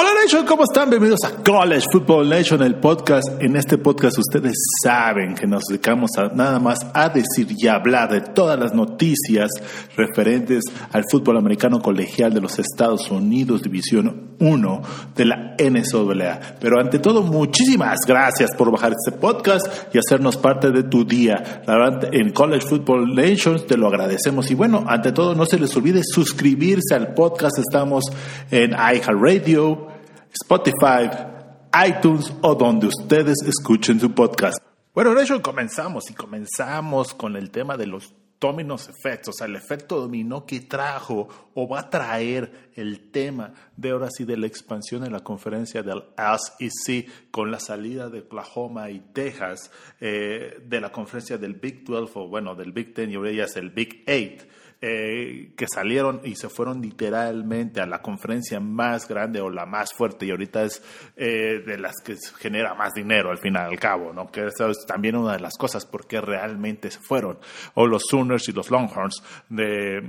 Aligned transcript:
Hola 0.00 0.10
Nation, 0.22 0.46
¿cómo 0.46 0.62
están? 0.62 0.90
Bienvenidos 0.90 1.24
a 1.24 1.42
College 1.42 1.86
Football 1.90 2.28
Nation, 2.28 2.62
el 2.62 2.76
podcast. 2.76 3.42
En 3.42 3.56
este 3.56 3.78
podcast 3.78 4.16
ustedes 4.16 4.54
saben 4.80 5.34
que 5.34 5.48
nos 5.48 5.64
dedicamos 5.64 6.12
a, 6.16 6.28
nada 6.28 6.60
más 6.60 6.78
a 6.94 7.08
decir 7.08 7.48
y 7.58 7.66
hablar 7.66 8.08
de 8.08 8.20
todas 8.20 8.56
las 8.56 8.72
noticias 8.72 9.50
referentes 9.96 10.62
al 10.92 11.02
fútbol 11.10 11.38
americano 11.38 11.80
colegial 11.80 12.32
de 12.32 12.40
los 12.40 12.60
Estados 12.60 13.10
Unidos, 13.10 13.62
División 13.62 14.36
1 14.38 14.82
de 15.16 15.24
la 15.24 15.56
NCAA. 15.58 16.58
Pero 16.60 16.78
ante 16.78 17.00
todo, 17.00 17.24
muchísimas 17.24 17.98
gracias 18.06 18.50
por 18.56 18.70
bajar 18.70 18.92
este 18.92 19.18
podcast 19.18 19.66
y 19.92 19.98
hacernos 19.98 20.36
parte 20.36 20.70
de 20.70 20.84
tu 20.84 21.04
día. 21.04 21.62
La 21.66 21.76
verdad, 21.76 22.14
en 22.14 22.30
College 22.30 22.68
Football 22.68 23.16
Nation 23.16 23.66
te 23.66 23.76
lo 23.76 23.88
agradecemos. 23.88 24.48
Y 24.52 24.54
bueno, 24.54 24.84
ante 24.86 25.10
todo, 25.10 25.34
no 25.34 25.44
se 25.44 25.58
les 25.58 25.76
olvide 25.76 26.02
suscribirse 26.04 26.94
al 26.94 27.14
podcast. 27.14 27.58
Estamos 27.58 28.04
en 28.52 28.70
iHeartRadio. 28.70 29.87
Spotify, 30.32 31.10
iTunes 31.86 32.32
o 32.42 32.54
donde 32.54 32.86
ustedes 32.86 33.36
escuchen 33.46 34.00
su 34.00 34.12
podcast. 34.12 34.58
Bueno, 34.94 35.14
de 35.14 35.22
hecho 35.22 35.40
comenzamos 35.42 36.10
y 36.10 36.14
comenzamos 36.14 37.14
con 37.14 37.36
el 37.36 37.50
tema 37.50 37.76
de 37.76 37.86
los 37.86 38.14
dominos 38.40 38.88
efectos, 38.88 39.34
o 39.34 39.38
sea, 39.38 39.46
el 39.46 39.56
efecto 39.56 40.00
dominó 40.00 40.46
que 40.46 40.60
trajo 40.60 41.28
o 41.54 41.68
va 41.68 41.80
a 41.80 41.90
traer 41.90 42.70
el 42.74 43.10
tema 43.10 43.52
de 43.76 43.90
ahora 43.90 44.10
sí 44.10 44.24
de 44.24 44.36
la 44.36 44.46
expansión 44.46 45.04
en 45.04 45.12
la 45.12 45.20
conferencia 45.20 45.82
del 45.82 46.04
SEC 46.16 47.30
con 47.30 47.50
la 47.50 47.58
salida 47.58 48.08
de 48.08 48.20
Oklahoma 48.20 48.90
y 48.90 49.00
Texas 49.12 49.72
eh, 50.00 50.62
de 50.64 50.80
la 50.80 50.92
conferencia 50.92 51.36
del 51.36 51.54
Big 51.54 51.84
12 51.84 52.12
o 52.14 52.28
bueno, 52.28 52.54
del 52.54 52.72
Big 52.72 52.94
10 52.94 53.10
y 53.10 53.14
ahora 53.16 53.32
ya 53.32 53.44
es 53.44 53.56
el 53.56 53.70
Big 53.70 54.04
8 54.06 54.46
eh, 54.80 55.52
que 55.56 55.66
salieron 55.66 56.20
y 56.24 56.36
se 56.36 56.48
fueron 56.48 56.80
literalmente 56.80 57.80
a 57.80 57.86
la 57.86 58.00
conferencia 58.00 58.60
más 58.60 59.08
grande 59.08 59.40
o 59.40 59.50
la 59.50 59.66
más 59.66 59.92
fuerte 59.92 60.26
y 60.26 60.30
ahorita 60.30 60.64
es 60.64 60.82
eh, 61.16 61.62
de 61.66 61.78
las 61.78 61.94
que 62.04 62.16
genera 62.38 62.74
más 62.74 62.94
dinero 62.94 63.30
al 63.30 63.38
final 63.38 63.70
al 63.70 63.78
cabo, 63.78 64.12
¿no? 64.12 64.30
Que 64.30 64.46
eso 64.46 64.70
es 64.70 64.84
también 64.86 65.16
una 65.16 65.32
de 65.32 65.40
las 65.40 65.56
cosas 65.56 65.84
porque 65.84 66.20
realmente 66.20 66.90
se 66.90 67.00
fueron. 67.00 67.38
O 67.74 67.86
los 67.86 68.02
Sooners 68.08 68.48
y 68.48 68.52
los 68.52 68.70
Longhorns 68.70 69.22
de 69.48 70.02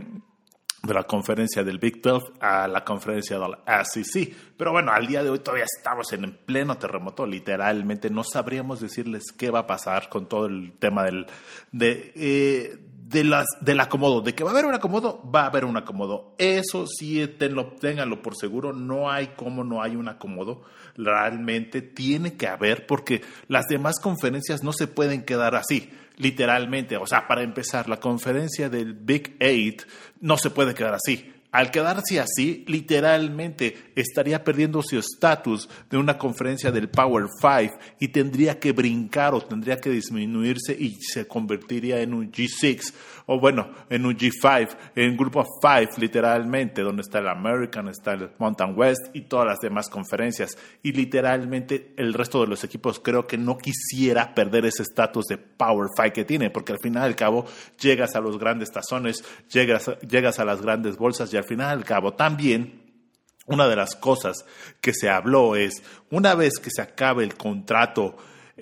de 0.83 0.93
la 0.93 1.03
conferencia 1.03 1.63
del 1.63 1.77
Big 1.77 2.01
12 2.01 2.33
a 2.39 2.67
la 2.67 2.83
conferencia 2.83 3.37
del 3.37 3.55
SEC. 3.85 4.33
Pero 4.57 4.71
bueno, 4.71 4.91
al 4.91 5.07
día 5.07 5.23
de 5.23 5.29
hoy 5.29 5.39
todavía 5.39 5.65
estamos 5.65 6.11
en 6.13 6.37
pleno 6.45 6.77
terremoto, 6.77 7.25
literalmente. 7.25 8.09
No 8.09 8.23
sabríamos 8.23 8.79
decirles 8.79 9.31
qué 9.37 9.51
va 9.51 9.59
a 9.59 9.67
pasar 9.67 10.09
con 10.09 10.27
todo 10.27 10.45
el 10.45 10.73
tema 10.79 11.03
del, 11.03 11.27
de, 11.71 12.13
eh, 12.15 12.88
de 13.09 13.23
las, 13.23 13.47
del 13.59 13.79
acomodo, 13.79 14.21
de 14.21 14.35
que 14.35 14.43
va 14.43 14.51
a 14.51 14.53
haber 14.53 14.65
un 14.65 14.75
acomodo, 14.75 15.19
va 15.33 15.43
a 15.43 15.47
haber 15.47 15.65
un 15.65 15.75
acomodo. 15.77 16.35
Eso 16.37 16.85
sí, 16.85 17.25
tenlo, 17.39 17.73
ténganlo 17.79 18.21
por 18.21 18.35
seguro, 18.37 18.71
no 18.71 19.09
hay 19.09 19.29
como 19.29 19.63
no 19.63 19.81
hay 19.81 19.95
un 19.95 20.07
acomodo. 20.07 20.61
Realmente 20.95 21.81
tiene 21.81 22.37
que 22.37 22.47
haber, 22.47 22.85
porque 22.85 23.23
las 23.47 23.65
demás 23.67 23.95
conferencias 23.99 24.63
no 24.63 24.73
se 24.73 24.85
pueden 24.85 25.23
quedar 25.23 25.55
así, 25.55 25.89
literalmente. 26.17 26.97
O 26.97 27.07
sea, 27.07 27.27
para 27.27 27.41
empezar, 27.41 27.89
la 27.89 27.99
conferencia 27.99 28.69
del 28.69 28.93
Big 28.93 29.35
Eight 29.39 29.81
no 30.21 30.37
se 30.37 30.51
puede 30.51 30.75
quedar 30.75 30.93
así 30.93 31.33
al 31.51 31.71
quedarse 31.71 32.19
así, 32.19 32.63
literalmente 32.67 33.91
estaría 33.95 34.43
perdiendo 34.43 34.83
su 34.83 34.99
estatus 34.99 35.67
de 35.89 35.97
una 35.97 36.17
conferencia 36.17 36.71
del 36.71 36.89
Power 36.89 37.25
Five 37.41 37.73
y 37.99 38.09
tendría 38.09 38.59
que 38.59 38.71
brincar 38.71 39.33
o 39.33 39.41
tendría 39.41 39.81
que 39.81 39.89
disminuirse 39.89 40.73
y 40.73 40.97
se 41.01 41.27
convertiría 41.27 42.01
en 42.01 42.13
un 42.13 42.31
G6 42.31 42.93
o 43.31 43.39
bueno, 43.39 43.69
en 43.91 44.07
un 44.07 44.17
G5, 44.17 44.75
en 44.95 45.15
grupo 45.15 45.45
5 45.61 45.97
literalmente, 45.99 46.81
donde 46.81 47.03
está 47.03 47.19
el 47.19 47.27
American, 47.27 47.87
está 47.87 48.13
el 48.13 48.31
Mountain 48.39 48.73
West 48.75 49.15
y 49.15 49.21
todas 49.21 49.45
las 49.45 49.59
demás 49.59 49.87
conferencias. 49.87 50.57
Y 50.81 50.93
literalmente 50.93 51.93
el 51.97 52.15
resto 52.15 52.41
de 52.41 52.47
los 52.47 52.63
equipos 52.63 52.99
creo 52.99 53.27
que 53.27 53.37
no 53.37 53.59
quisiera 53.59 54.33
perder 54.33 54.65
ese 54.65 54.81
estatus 54.81 55.27
de 55.27 55.37
Power 55.37 55.89
5 55.95 56.11
que 56.11 56.25
tiene, 56.25 56.49
porque 56.49 56.71
al 56.71 56.79
final 56.79 57.03
al 57.03 57.15
cabo 57.15 57.45
llegas 57.79 58.15
a 58.15 58.19
los 58.19 58.39
grandes 58.39 58.71
tazones, 58.71 59.23
llegas, 59.47 59.91
llegas 60.09 60.39
a 60.39 60.45
las 60.45 60.63
grandes 60.63 60.97
bolsas 60.97 61.31
y 61.31 61.37
al 61.39 61.45
final 61.45 61.69
al 61.69 61.85
cabo. 61.85 62.13
También 62.13 62.79
una 63.49 63.67
de 63.67 63.75
las 63.75 63.95
cosas 63.95 64.45
que 64.79 64.93
se 64.93 65.09
habló 65.09 65.55
es, 65.55 65.83
una 66.11 66.35
vez 66.35 66.59
que 66.61 66.69
se 66.69 66.81
acabe 66.81 67.23
el 67.23 67.35
contrato 67.35 68.15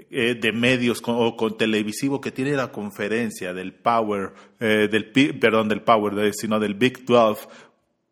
eh, 0.10 0.36
de 0.40 0.52
medios 0.52 1.02
o 1.06 1.36
con 1.36 1.58
televisivo 1.58 2.22
que 2.22 2.32
tiene 2.32 2.52
la 2.52 2.72
conferencia 2.72 3.54
del 3.54 3.74
Power, 3.74 4.32
eh, 4.60 4.88
del, 4.90 5.12
perdón, 5.40 5.68
del 5.68 5.82
Power, 5.82 6.34
sino 6.34 6.60
del 6.60 6.76
Big 6.76 7.04
12, 7.06 7.48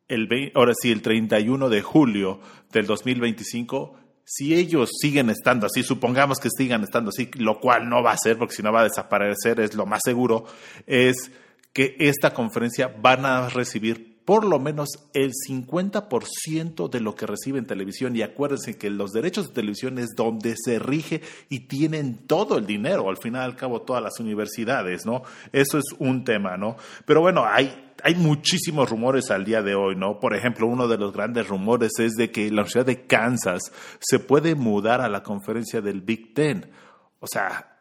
el, 0.07 0.51
ahora 0.53 0.73
sí, 0.79 0.91
el 0.91 1.01
31 1.01 1.69
de 1.69 1.81
julio 1.81 2.39
del 2.71 2.85
2025, 2.87 3.97
si 4.23 4.55
ellos 4.55 4.89
siguen 4.99 5.29
estando 5.29 5.67
así, 5.67 5.83
supongamos 5.83 6.39
que 6.39 6.49
sigan 6.49 6.83
estando 6.83 7.09
así, 7.09 7.29
lo 7.35 7.59
cual 7.59 7.87
no 7.87 8.01
va 8.01 8.11
a 8.11 8.17
ser, 8.17 8.37
porque 8.37 8.55
si 8.55 8.63
no 8.63 8.73
va 8.73 8.81
a 8.81 8.85
desaparecer, 8.85 9.59
es 9.59 9.75
lo 9.75 9.85
más 9.85 10.01
seguro, 10.03 10.45
es 10.87 11.31
que 11.71 11.95
esta 11.99 12.33
conferencia 12.33 12.87
van 12.87 13.25
a 13.25 13.49
recibir 13.49 14.14
por 14.25 14.43
lo 14.43 14.59
menos 14.59 14.89
el 15.13 15.31
50% 15.33 16.89
de 16.89 16.99
lo 16.99 17.15
que 17.15 17.27
recibe 17.27 17.59
en 17.59 17.67
televisión. 17.67 18.15
Y 18.15 18.23
acuérdense 18.23 18.75
que 18.75 18.89
los 18.89 19.11
derechos 19.11 19.47
de 19.47 19.53
televisión 19.53 19.99
es 19.99 20.15
donde 20.15 20.55
se 20.57 20.79
rige 20.79 21.21
y 21.47 21.61
tienen 21.67 22.25
todo 22.25 22.57
el 22.57 22.65
dinero, 22.65 23.07
al 23.07 23.17
final 23.17 23.43
al 23.43 23.55
cabo 23.55 23.83
todas 23.83 24.01
las 24.01 24.19
universidades, 24.19 25.05
¿no? 25.05 25.21
Eso 25.51 25.77
es 25.77 25.85
un 25.99 26.23
tema, 26.23 26.57
¿no? 26.57 26.75
Pero 27.05 27.21
bueno, 27.21 27.45
hay, 27.45 27.93
hay 28.03 28.15
muchísimos 28.15 28.89
rumores 28.89 29.29
al 29.29 29.45
día 29.45 29.61
de 29.61 29.75
hoy, 29.75 29.95
¿no? 29.95 30.19
Por 30.19 30.35
ejemplo, 30.35 30.65
uno 30.65 30.87
de 30.87 30.97
los 30.97 31.13
grandes 31.13 31.47
rumores 31.47 31.91
es 31.99 32.13
de 32.13 32.31
que 32.31 32.45
la 32.47 32.63
Universidad 32.63 32.85
de 32.87 33.05
Kansas 33.05 33.71
se 33.99 34.17
puede 34.17 34.55
mudar 34.55 35.01
a 35.01 35.09
la 35.09 35.21
conferencia 35.21 35.81
del 35.81 36.01
Big 36.01 36.33
Ten. 36.33 36.71
O 37.19 37.27
sea, 37.27 37.75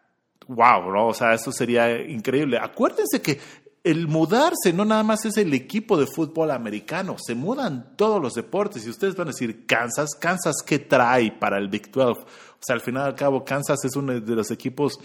wow, 0.47 0.93
¿no? 0.93 1.07
O 1.09 1.15
sea, 1.15 1.33
eso 1.33 1.53
sería 1.53 2.03
increíble. 2.03 2.59
Acuérdense 2.59 3.23
que 3.23 3.39
el 3.85 4.09
mudarse 4.09 4.73
no 4.73 4.87
nada 4.87 5.03
más 5.03 5.27
es 5.27 5.37
el 5.37 5.53
equipo 5.53 5.99
de 5.99 6.07
fútbol 6.07 6.51
americano, 6.51 7.17
se 7.19 7.35
mudan 7.35 7.95
todos 7.97 8.21
los 8.21 8.33
deportes 8.33 8.87
y 8.87 8.91
ustedes 8.91 9.15
van 9.15 9.29
a 9.29 9.33
decir, 9.33 9.67
Kansas, 9.67 10.15
Kansas, 10.19 10.57
¿qué 10.67 10.79
trae 10.79 11.31
para 11.33 11.59
el 11.59 11.69
Big 11.69 11.91
12? 11.91 12.23
O 12.23 12.27
sea, 12.61 12.75
al 12.75 12.81
final 12.81 13.05
al 13.05 13.15
cabo, 13.15 13.45
Kansas 13.45 13.85
es 13.85 13.95
uno 13.95 14.19
de 14.19 14.35
los 14.35 14.51
equipos 14.51 14.99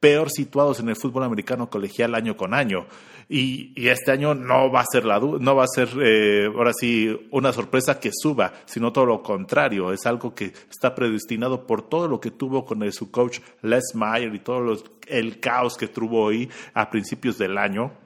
peor 0.00 0.30
situados 0.30 0.80
en 0.80 0.88
el 0.88 0.96
fútbol 0.96 1.24
americano 1.24 1.68
colegial 1.68 2.14
año 2.14 2.34
con 2.34 2.54
año. 2.54 2.86
Y, 3.28 3.72
este 3.88 4.12
año 4.12 4.34
no 4.34 4.70
va 4.70 4.80
a 4.80 4.86
ser 4.90 5.04
la 5.04 5.18
no 5.18 5.54
va 5.56 5.64
a 5.64 5.68
ser 5.68 5.88
eh, 6.02 6.46
ahora 6.46 6.72
sí 6.78 7.08
una 7.30 7.52
sorpresa 7.52 8.00
que 8.00 8.10
suba, 8.12 8.52
sino 8.66 8.92
todo 8.92 9.06
lo 9.06 9.22
contrario. 9.22 9.92
Es 9.92 10.04
algo 10.04 10.34
que 10.34 10.52
está 10.70 10.94
predestinado 10.94 11.66
por 11.66 11.88
todo 11.88 12.08
lo 12.08 12.20
que 12.20 12.30
tuvo 12.30 12.64
con 12.66 12.82
el, 12.82 12.92
su 12.92 13.10
coach 13.10 13.40
Les 13.62 13.94
Meyer 13.94 14.34
y 14.34 14.40
todo 14.40 14.76
el 15.08 15.40
caos 15.40 15.76
que 15.76 15.88
tuvo 15.88 16.22
hoy 16.22 16.50
a 16.74 16.90
principios 16.90 17.38
del 17.38 17.56
año 17.56 18.03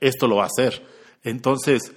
esto 0.00 0.26
lo 0.26 0.36
va 0.36 0.44
a 0.44 0.46
hacer. 0.46 0.82
Entonces, 1.22 1.92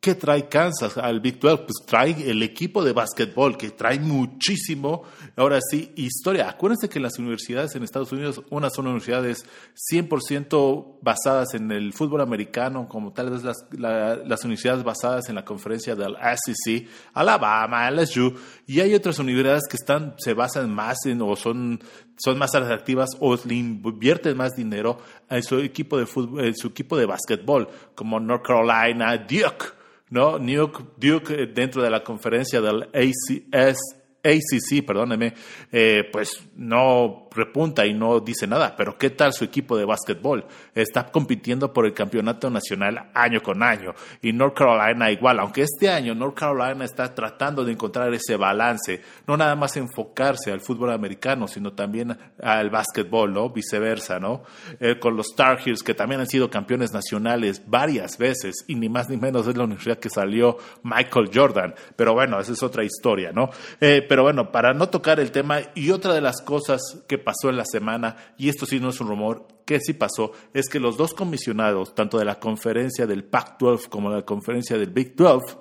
¿qué 0.00 0.14
trae 0.14 0.48
Kansas 0.48 0.96
al 0.98 1.20
Big 1.20 1.40
12? 1.40 1.64
Pues 1.64 1.74
trae 1.86 2.30
el 2.30 2.42
equipo 2.42 2.84
de 2.84 2.92
básquetbol, 2.92 3.56
que 3.56 3.70
trae 3.70 3.98
muchísimo, 3.98 5.02
ahora 5.36 5.58
sí, 5.70 5.92
historia. 5.96 6.48
Acuérdense 6.48 6.88
que 6.88 7.00
las 7.00 7.18
universidades 7.18 7.74
en 7.74 7.82
Estados 7.82 8.12
Unidos, 8.12 8.42
unas 8.50 8.72
son 8.74 8.86
universidades 8.86 9.44
100% 9.92 10.98
basadas 11.02 11.54
en 11.54 11.72
el 11.72 11.92
fútbol 11.92 12.20
americano, 12.20 12.88
como 12.88 13.12
tal 13.12 13.30
vez 13.30 13.42
las, 13.42 14.44
universidades 14.44 14.84
basadas 14.84 15.28
en 15.28 15.34
la 15.34 15.44
conferencia 15.44 15.96
del 15.96 16.16
SEC, 16.16 16.88
Alabama, 17.12 17.90
LSU, 17.90 18.34
y 18.66 18.80
hay 18.80 18.94
otras 18.94 19.18
universidades 19.18 19.64
que 19.68 19.76
están, 19.76 20.14
se 20.18 20.34
basan 20.34 20.72
más 20.72 21.04
en, 21.06 21.20
o 21.22 21.34
son 21.34 21.80
son 22.18 22.38
más 22.38 22.54
atractivas 22.54 23.10
o 23.20 23.36
le 23.44 23.54
invierten 23.54 24.36
más 24.36 24.54
dinero 24.56 24.98
en 25.28 25.42
su 25.42 25.58
equipo 25.58 25.98
de 25.98 26.06
fútbol, 26.06 26.46
en 26.46 26.56
su 26.56 26.68
equipo 26.68 26.96
de 26.96 27.06
básquetbol, 27.06 27.68
como 27.94 28.18
North 28.20 28.44
Carolina, 28.46 29.16
Duke, 29.18 29.66
¿no? 30.10 30.38
Duke, 30.38 31.42
eh, 31.42 31.46
dentro 31.46 31.82
de 31.82 31.90
la 31.90 32.04
conferencia 32.04 32.60
del 32.60 32.84
ACS, 32.94 33.78
ACC, 34.26 34.84
perdóneme, 34.84 35.34
eh, 35.72 36.08
pues 36.12 36.48
no 36.56 37.28
repunta 37.36 37.86
y 37.86 37.94
no 37.94 38.20
dice 38.20 38.46
nada, 38.46 38.74
pero 38.76 38.96
¿qué 38.96 39.10
tal 39.10 39.32
su 39.32 39.44
equipo 39.44 39.76
de 39.76 39.84
básquetbol? 39.84 40.46
Está 40.74 41.06
compitiendo 41.06 41.72
por 41.72 41.86
el 41.86 41.92
campeonato 41.92 42.50
nacional 42.50 43.10
año 43.14 43.42
con 43.42 43.62
año 43.62 43.94
y 44.22 44.32
North 44.32 44.56
Carolina 44.56 45.10
igual, 45.10 45.38
aunque 45.38 45.62
este 45.62 45.90
año 45.90 46.14
North 46.14 46.34
Carolina 46.34 46.84
está 46.84 47.14
tratando 47.14 47.64
de 47.64 47.72
encontrar 47.72 48.12
ese 48.14 48.36
balance, 48.36 49.02
no 49.26 49.36
nada 49.36 49.54
más 49.54 49.76
enfocarse 49.76 50.50
al 50.50 50.60
fútbol 50.60 50.92
americano, 50.92 51.46
sino 51.46 51.72
también 51.72 52.16
al 52.42 52.70
básquetbol, 52.70 53.32
¿no? 53.32 53.50
Viceversa, 53.50 54.18
¿no? 54.18 54.42
Eh, 54.80 54.98
con 54.98 55.16
los 55.16 55.34
Tar 55.36 55.58
Heels, 55.64 55.82
que 55.82 55.94
también 55.94 56.20
han 56.20 56.26
sido 56.26 56.50
campeones 56.50 56.92
nacionales 56.92 57.62
varias 57.66 58.18
veces 58.18 58.64
y 58.66 58.74
ni 58.74 58.88
más 58.88 59.08
ni 59.08 59.16
menos 59.16 59.46
es 59.46 59.56
la 59.56 59.64
universidad 59.64 59.98
que 59.98 60.10
salió 60.10 60.56
Michael 60.82 61.30
Jordan, 61.32 61.74
pero 61.94 62.14
bueno, 62.14 62.40
esa 62.40 62.52
es 62.52 62.62
otra 62.62 62.84
historia, 62.84 63.32
¿no? 63.32 63.50
Eh, 63.80 64.04
bueno, 64.22 64.52
para 64.52 64.74
no 64.74 64.88
tocar 64.88 65.20
el 65.20 65.32
tema, 65.32 65.60
y 65.74 65.90
otra 65.90 66.14
de 66.14 66.20
las 66.20 66.40
cosas 66.42 66.80
que 67.08 67.18
pasó 67.18 67.48
en 67.48 67.56
la 67.56 67.64
semana, 67.64 68.16
y 68.38 68.48
esto 68.48 68.66
sí 68.66 68.80
no 68.80 68.90
es 68.90 69.00
un 69.00 69.08
rumor, 69.08 69.46
que 69.64 69.80
sí 69.80 69.92
pasó, 69.92 70.32
es 70.54 70.68
que 70.68 70.80
los 70.80 70.96
dos 70.96 71.14
comisionados, 71.14 71.94
tanto 71.94 72.18
de 72.18 72.24
la 72.24 72.38
conferencia 72.38 73.06
del 73.06 73.24
Pac-12 73.24 73.88
como 73.88 74.10
de 74.10 74.16
la 74.16 74.24
conferencia 74.24 74.78
del 74.78 74.90
Big 74.90 75.16
12, 75.16 75.56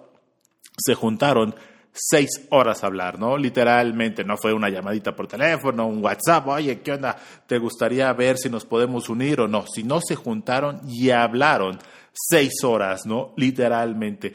se 0.78 0.94
juntaron 0.94 1.56
seis 1.96 2.46
horas 2.50 2.84
a 2.84 2.88
hablar, 2.88 3.18
¿no? 3.18 3.38
Literalmente, 3.38 4.25
no 4.25 4.36
fue 4.38 4.54
una 4.54 4.69
llamadita 4.69 5.16
por 5.16 5.28
teléfono, 5.28 5.88
un 5.88 6.04
WhatsApp, 6.04 6.48
oye, 6.48 6.81
¿qué 6.81 6.92
onda? 6.92 7.16
¿Te 7.48 7.57
gustaría 7.57 8.12
ver 8.13 8.38
si 8.38 8.50
nos 8.50 8.66
podemos 8.66 9.07
unir 9.07 9.40
o 9.40 9.48
no? 9.48 9.66
Si 9.66 9.84
no 9.84 10.02
se 10.06 10.16
juntaron 10.16 10.81
y 10.88 11.10
hablaron 11.12 11.80
seis 12.13 12.63
horas, 12.63 13.06
¿no? 13.06 13.34
Literalmente. 13.38 14.34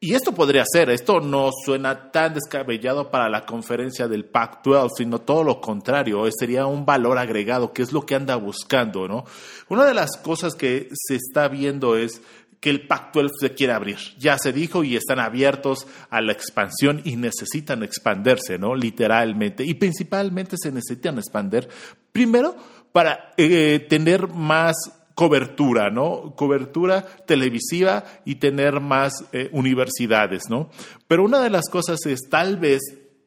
Y 0.00 0.14
esto 0.14 0.32
podría 0.32 0.64
ser, 0.64 0.90
esto 0.90 1.20
no 1.20 1.50
suena 1.64 2.12
tan 2.12 2.34
descabellado 2.34 3.10
para 3.10 3.28
la 3.28 3.44
conferencia 3.44 4.06
del 4.06 4.26
Pac-12, 4.26 4.90
sino 4.96 5.20
todo 5.20 5.42
lo 5.42 5.60
contrario, 5.60 6.24
eh, 6.24 6.30
sería 6.38 6.66
un 6.66 6.86
valor 6.86 7.18
agregado, 7.18 7.72
que 7.72 7.82
es 7.82 7.92
lo 7.92 8.06
que 8.06 8.14
anda 8.14 8.36
buscando, 8.36 9.08
¿no? 9.08 9.24
Una 9.68 9.84
de 9.84 9.94
las 9.94 10.16
cosas 10.16 10.54
que 10.54 10.88
se 10.92 11.16
está 11.16 11.48
viendo 11.48 11.96
es 11.96 12.22
que 12.60 12.70
el 12.70 12.86
Pac-12 12.86 13.30
se 13.40 13.54
quiere 13.54 13.72
abrir. 13.72 13.98
Ya 14.18 14.38
se 14.38 14.52
dijo 14.52 14.84
y 14.84 14.94
están 14.94 15.18
abiertos 15.18 15.88
a 16.10 16.20
la 16.20 16.32
expansión 16.32 17.00
y 17.04 17.16
necesitan 17.16 17.82
expandirse, 17.82 18.56
¿no? 18.56 18.76
Literalmente. 18.76 19.64
Y 19.64 19.74
principalmente 19.74 20.56
se 20.60 20.70
necesitan 20.70 21.18
expandir 21.18 21.68
primero 22.12 22.56
para 22.92 23.32
eh, 23.36 23.84
tener 23.88 24.28
más 24.28 24.76
cobertura, 25.18 25.90
¿no? 25.90 26.36
Cobertura 26.36 27.02
televisiva 27.26 28.04
y 28.24 28.36
tener 28.36 28.78
más 28.78 29.24
eh, 29.32 29.48
universidades, 29.50 30.44
¿no? 30.48 30.70
Pero 31.08 31.24
una 31.24 31.42
de 31.42 31.50
las 31.50 31.68
cosas 31.68 32.06
es 32.06 32.28
tal 32.30 32.56
vez 32.56 32.82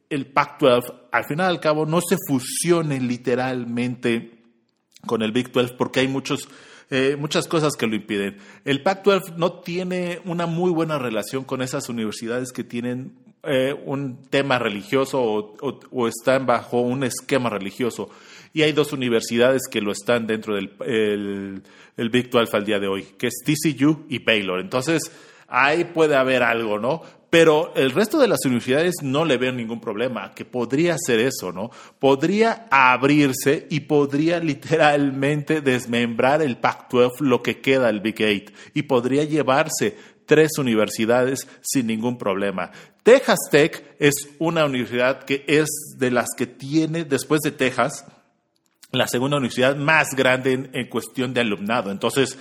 el 0.10 0.28
Pac-12 0.28 0.84
al 1.12 1.26
final 1.26 1.48
al 1.48 1.60
cabo 1.60 1.86
no 1.86 2.00
se 2.00 2.16
fusione 2.30 3.02
literalmente 3.02 4.42
con 5.06 5.22
el 5.22 5.34
Big 5.34 5.52
12 5.52 5.74
porque 5.78 6.00
hay 6.00 6.08
muchos 6.08 6.48
eh, 6.92 7.18
muchas 7.20 7.50
cosas 7.50 7.76
que 7.76 7.88
lo 7.88 7.96
impiden. 7.96 8.38
El 8.64 8.84
Pac-12 8.84 9.36
no 9.36 9.60
tiene 9.60 10.22
una 10.24 10.46
muy 10.46 10.72
buena 10.72 10.98
relación 10.98 11.44
con 11.44 11.62
esas 11.62 11.90
universidades 11.90 12.54
que 12.54 12.64
tienen 12.64 13.18
eh, 13.44 13.76
un 13.86 14.22
tema 14.30 14.60
religioso 14.60 15.22
o, 15.22 16.08
están 16.08 16.46
bajo 16.46 16.80
un 16.80 17.04
esquema 17.04 17.50
religioso. 17.50 18.10
Y 18.54 18.64
hay 18.64 18.74
dos 18.74 18.94
universidades 18.94 19.64
que 19.70 19.82
lo 19.82 19.92
están 19.92 20.28
dentro 20.28 20.56
del 20.56 20.72
el, 21.98 22.10
Big 22.10 22.30
12 22.30 22.58
al 22.58 22.66
día 22.66 22.80
de 22.80 22.88
hoy, 22.88 23.04
que 23.18 23.28
es 23.28 23.36
TCU 23.46 24.06
y 24.10 24.20
Baylor. 24.20 24.60
Entonces, 24.60 25.12
ahí 25.48 25.86
puede 25.86 26.16
haber 26.16 26.44
algo, 26.44 26.80
¿no? 26.80 27.02
Pero 27.30 27.72
el 27.78 27.92
resto 27.92 28.20
de 28.20 28.28
las 28.28 28.44
universidades 28.44 28.96
no 29.02 29.24
le 29.24 29.38
ven 29.38 29.56
ningún 29.56 29.80
problema, 29.80 30.34
que 30.34 30.44
podría 30.44 30.98
ser 30.98 31.20
eso, 31.20 31.54
¿no? 31.54 31.72
Podría 31.98 32.68
abrirse 32.70 33.68
y 33.70 33.82
podría 33.82 34.42
literalmente 34.42 35.62
desmembrar 35.62 36.42
el 36.42 36.58
Pac-12 36.58 37.22
lo 37.22 37.42
que 37.42 37.62
queda 37.62 37.90
el 37.90 38.02
Big 38.02 38.22
Eight 38.22 38.52
y 38.74 38.82
podría 38.82 39.24
llevarse 39.24 39.96
tres 40.26 40.58
universidades 40.58 41.48
sin 41.62 41.88
ningún 41.88 42.18
problema. 42.18 42.72
Texas 43.04 43.40
Tech 43.50 43.96
es 43.98 44.14
una 44.38 44.66
universidad 44.66 45.24
que 45.24 45.46
es 45.48 45.70
de 45.98 46.12
las 46.12 46.28
que 46.38 46.48
tiene, 46.48 47.06
después 47.06 47.40
de 47.42 47.52
Texas, 47.52 48.06
la 48.92 49.08
segunda 49.08 49.38
universidad 49.38 49.76
más 49.76 50.10
grande 50.16 50.70
en, 50.74 50.88
cuestión 50.88 51.34
de 51.34 51.42
alumnado. 51.42 51.92
Entonces, 51.92 52.38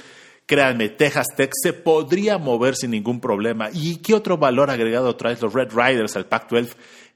Créanme, 0.47 0.89
Texas 0.89 1.29
Tech 1.37 1.53
se 1.63 1.73
podría 1.73 2.37
mover 2.37 2.75
sin 2.75 2.91
ningún 2.91 3.21
problema. 3.21 3.69
¿Y 3.73 3.99
qué 3.99 4.15
otro 4.15 4.37
valor 4.37 4.69
agregado 4.69 5.15
traen 5.15 5.39
los 5.41 5.53
Red 5.55 5.69
Riders 5.71 6.17
al 6.17 6.27
Pac-12? 6.27 6.71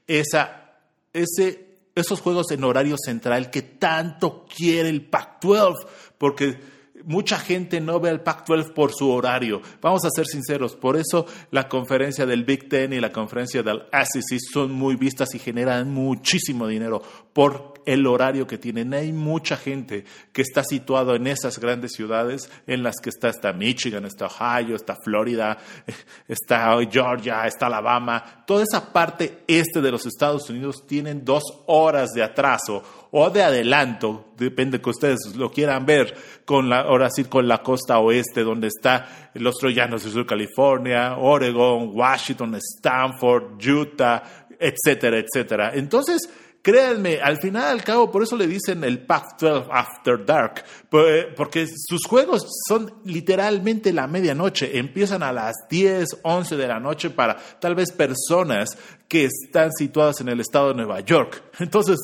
Esa, 0.07 0.77
ese, 1.11 1.67
esos 1.95 2.21
juegos 2.21 2.49
en 2.51 2.63
horario 2.63 2.95
central 2.97 3.51
que 3.51 3.61
tanto 3.61 4.45
quiere 4.45 4.87
el 4.87 5.09
Pac-12, 5.09 5.73
porque 6.17 6.57
mucha 7.03 7.37
gente 7.37 7.79
no 7.81 7.99
ve 7.99 8.09
al 8.09 8.23
Pac-12 8.23 8.73
por 8.73 8.93
su 8.93 9.09
horario. 9.09 9.61
Vamos 9.81 10.05
a 10.05 10.09
ser 10.09 10.25
sinceros, 10.25 10.75
por 10.75 10.97
eso 10.97 11.25
la 11.51 11.67
conferencia 11.67 12.25
del 12.25 12.43
Big 12.43 12.69
Ten 12.69 12.93
y 12.93 12.99
la 12.99 13.11
conferencia 13.11 13.63
del 13.63 13.83
SEC 13.91 14.39
son 14.51 14.71
muy 14.71 14.95
vistas 14.95 15.33
y 15.35 15.39
generan 15.39 15.93
muchísimo 15.93 16.67
dinero 16.67 17.01
por 17.33 17.74
el 17.85 18.07
horario 18.07 18.47
que 18.47 18.57
tienen. 18.57 18.93
Hay 18.93 19.11
mucha 19.11 19.57
gente 19.57 20.05
que 20.31 20.41
está 20.41 20.63
situado 20.63 21.15
en 21.15 21.27
esas 21.27 21.59
grandes 21.59 21.93
ciudades 21.93 22.49
en 22.67 22.83
las 22.83 22.95
que 23.01 23.09
está, 23.09 23.29
está 23.29 23.53
Michigan, 23.53 24.05
está 24.05 24.25
Ohio, 24.27 24.75
está 24.75 24.95
Florida, 25.03 25.57
está 26.27 26.77
Georgia, 26.89 27.45
está 27.45 27.67
Alabama. 27.67 28.43
Toda 28.45 28.63
esa 28.63 28.91
parte 28.91 29.43
este 29.47 29.81
de 29.81 29.91
los 29.91 30.05
Estados 30.05 30.49
Unidos 30.49 30.85
tienen 30.87 31.23
dos 31.23 31.43
horas 31.67 32.11
de 32.11 32.23
atraso 32.23 32.83
o 33.17 33.29
de 33.29 33.43
adelanto, 33.43 34.33
depende 34.35 34.81
que 34.81 34.89
ustedes 34.89 35.37
lo 35.37 35.49
quieran 35.49 35.85
ver, 35.85 36.13
con 36.43 36.67
la, 36.67 36.81
ahora 36.81 37.09
sí 37.09 37.23
con 37.23 37.47
la 37.47 37.59
costa 37.59 37.99
oeste, 37.99 38.43
donde 38.43 38.67
está 38.67 39.29
los 39.35 39.55
troyanos 39.55 40.03
de 40.03 40.11
Sur 40.11 40.25
California, 40.25 41.15
Oregon, 41.17 41.91
Washington, 41.93 42.55
Stanford, 42.55 43.65
Utah, 43.65 44.21
etcétera, 44.59 45.17
etcétera. 45.17 45.71
Entonces, 45.73 46.29
Créanme, 46.65 47.19
al 47.21 47.37
final 47.37 47.65
al 47.65 47.83
cabo, 47.83 48.09
por 48.09 48.23
eso 48.23 48.35
le 48.35 48.47
dicen 48.47 48.83
el 48.83 49.05
Pac-12 49.05 49.67
After 49.69 50.25
Dark, 50.25 50.65
porque 51.37 51.67
sus 51.67 52.07
juegos 52.07 52.43
son 52.67 52.91
literalmente 53.03 53.93
la 53.93 54.07
medianoche, 54.07 54.79
empiezan 54.79 55.21
a 55.21 55.31
las 55.31 55.53
10, 55.69 56.21
11 56.23 56.57
de 56.57 56.67
la 56.67 56.79
noche 56.79 57.11
para 57.11 57.37
tal 57.59 57.75
vez 57.75 57.91
personas 57.91 58.79
que 59.07 59.25
están 59.25 59.71
situadas 59.73 60.21
en 60.21 60.29
el 60.29 60.39
estado 60.39 60.69
de 60.69 60.73
Nueva 60.73 61.01
York. 61.01 61.43
Entonces, 61.59 61.99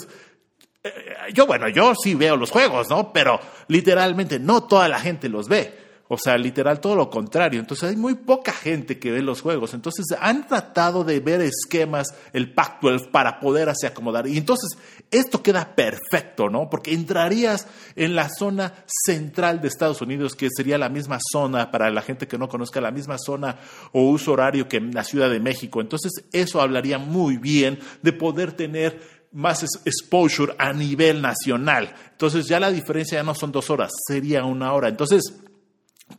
eh, 0.84 0.94
yo, 1.34 1.48
bueno, 1.48 1.68
yo 1.68 1.96
sí 1.96 2.14
veo 2.14 2.38
los 2.38 2.52
juegos, 2.52 2.88
¿no? 2.88 3.12
Pero 3.12 3.40
literalmente 3.68 4.38
no 4.38 4.66
toda 4.66 4.88
la 4.88 5.00
gente 5.00 5.28
los 5.28 5.48
ve. 5.48 5.76
O 6.14 6.18
sea, 6.18 6.38
literal, 6.38 6.82
todo 6.82 6.94
lo 6.94 7.10
contrario. 7.10 7.62
Entonces 7.62 7.90
hay 7.90 7.96
muy 7.96 8.16
poca 8.16 8.52
gente 8.52 9.00
que 9.00 9.12
ve 9.12 9.22
los 9.22 9.40
juegos. 9.40 9.74
Entonces 9.74 10.06
han 10.20 10.46
tratado 10.46 11.06
de 11.06 11.22
ver 11.22 11.40
esquemas, 11.40 12.14
el 12.34 12.54
Pac-12, 12.54 13.12
para 13.12 13.40
poder 13.40 13.70
así 13.70 13.86
acomodar. 13.86 14.28
Y 14.28 14.38
entonces 14.38 14.78
esto 15.10 15.42
queda 15.42 15.74
perfecto, 15.74 16.50
¿no? 16.50 16.70
Porque 16.70 16.94
entrarías 16.94 17.66
en 17.96 18.14
la 18.14 18.28
zona 18.28 18.74
central 19.06 19.62
de 19.62 19.70
Estados 19.70 20.02
Unidos, 20.02 20.36
que 20.36 20.50
sería 20.54 20.78
la 20.78 20.90
misma 20.90 21.18
zona, 21.32 21.72
para 21.72 21.90
la 21.90 22.02
gente 22.02 22.28
que 22.28 22.38
no 22.38 22.50
conozca, 22.50 22.82
la 22.82 22.92
misma 22.92 23.18
zona 23.18 23.60
o 23.94 24.10
uso 24.10 24.34
horario 24.34 24.68
que 24.68 24.82
la 24.82 25.06
Ciudad 25.06 25.30
de 25.30 25.40
México. 25.40 25.80
Entonces 25.80 26.12
eso 26.34 26.60
hablaría 26.60 26.98
muy 26.98 27.38
bien 27.38 27.80
de 28.02 28.12
poder 28.12 28.52
tener 28.52 29.22
más 29.32 29.64
exposure 29.86 30.54
a 30.58 30.74
nivel 30.74 31.22
nacional. 31.22 31.94
Entonces 32.12 32.48
ya 32.48 32.60
la 32.60 32.70
diferencia 32.70 33.20
ya 33.20 33.24
no 33.24 33.34
son 33.34 33.54
dos 33.54 33.70
horas, 33.70 33.92
sería 34.06 34.44
una 34.44 34.74
hora. 34.74 34.90
Entonces 34.90 35.41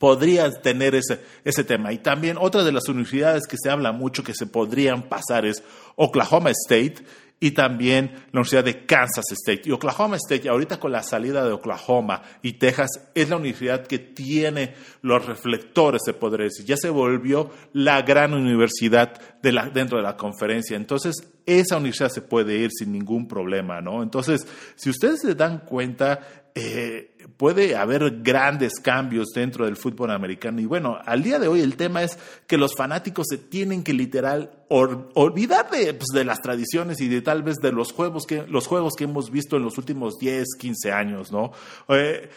podrías 0.02 0.60
tener 0.62 0.96
ese, 0.96 1.20
ese 1.44 1.62
tema. 1.62 1.92
Y 1.92 1.98
también 1.98 2.36
otra 2.36 2.64
de 2.64 2.72
las 2.72 2.88
universidades 2.88 3.46
que 3.46 3.56
se 3.56 3.70
habla 3.70 3.92
mucho 3.92 4.24
que 4.24 4.34
se 4.34 4.48
podrían 4.48 5.04
pasar 5.08 5.46
es 5.46 5.62
Oklahoma 5.94 6.50
State 6.50 7.04
y 7.38 7.52
también 7.52 8.06
la 8.32 8.40
Universidad 8.40 8.64
de 8.64 8.84
Kansas 8.84 9.24
State. 9.30 9.62
Y 9.66 9.70
Oklahoma 9.70 10.16
State, 10.16 10.48
ahorita 10.48 10.80
con 10.80 10.90
la 10.90 11.04
salida 11.04 11.44
de 11.44 11.52
Oklahoma 11.52 12.22
y 12.42 12.54
Texas, 12.54 12.88
es 13.14 13.28
la 13.28 13.36
universidad 13.36 13.86
que 13.86 14.00
tiene 14.00 14.74
los 15.02 15.24
reflectores, 15.24 16.02
se 16.04 16.14
podría 16.14 16.46
decir. 16.46 16.64
Ya 16.66 16.76
se 16.76 16.88
volvió 16.88 17.52
la 17.72 18.02
gran 18.02 18.34
universidad 18.34 19.20
de 19.40 19.52
la, 19.52 19.70
dentro 19.70 19.98
de 19.98 20.04
la 20.04 20.16
conferencia. 20.16 20.76
Entonces, 20.76 21.14
esa 21.46 21.76
universidad 21.76 22.10
se 22.10 22.22
puede 22.22 22.58
ir 22.58 22.70
sin 22.72 22.92
ningún 22.92 23.28
problema, 23.28 23.80
¿no? 23.80 24.02
Entonces, 24.02 24.46
si 24.74 24.90
ustedes 24.90 25.20
se 25.20 25.36
dan 25.36 25.60
cuenta, 25.60 26.20
eh, 26.54 27.16
puede 27.38 27.76
haber 27.76 28.20
grandes 28.22 28.74
cambios 28.80 29.28
dentro 29.34 29.64
del 29.64 29.76
fútbol 29.76 30.10
americano. 30.10 30.60
Y 30.60 30.66
bueno, 30.66 30.98
al 31.04 31.22
día 31.22 31.38
de 31.38 31.48
hoy 31.48 31.60
el 31.60 31.76
tema 31.76 32.02
es 32.02 32.18
que 32.46 32.58
los 32.58 32.74
fanáticos 32.76 33.26
se 33.30 33.38
tienen 33.38 33.82
que 33.82 33.94
literal 33.94 34.64
olvidar 34.68 35.70
de, 35.70 35.94
pues, 35.94 36.08
de, 36.12 36.24
las 36.24 36.40
tradiciones 36.40 37.00
y 37.00 37.08
de 37.08 37.22
tal 37.22 37.42
vez 37.42 37.56
de 37.56 37.72
los 37.72 37.92
juegos, 37.92 38.26
que, 38.26 38.44
los 38.46 38.66
juegos 38.66 38.94
que 38.96 39.04
hemos 39.04 39.30
visto 39.30 39.56
en 39.56 39.62
los 39.62 39.78
últimos 39.78 40.18
10, 40.18 40.46
15 40.58 40.92
años, 40.92 41.32
¿no? 41.32 41.52
Eh, 41.88 42.28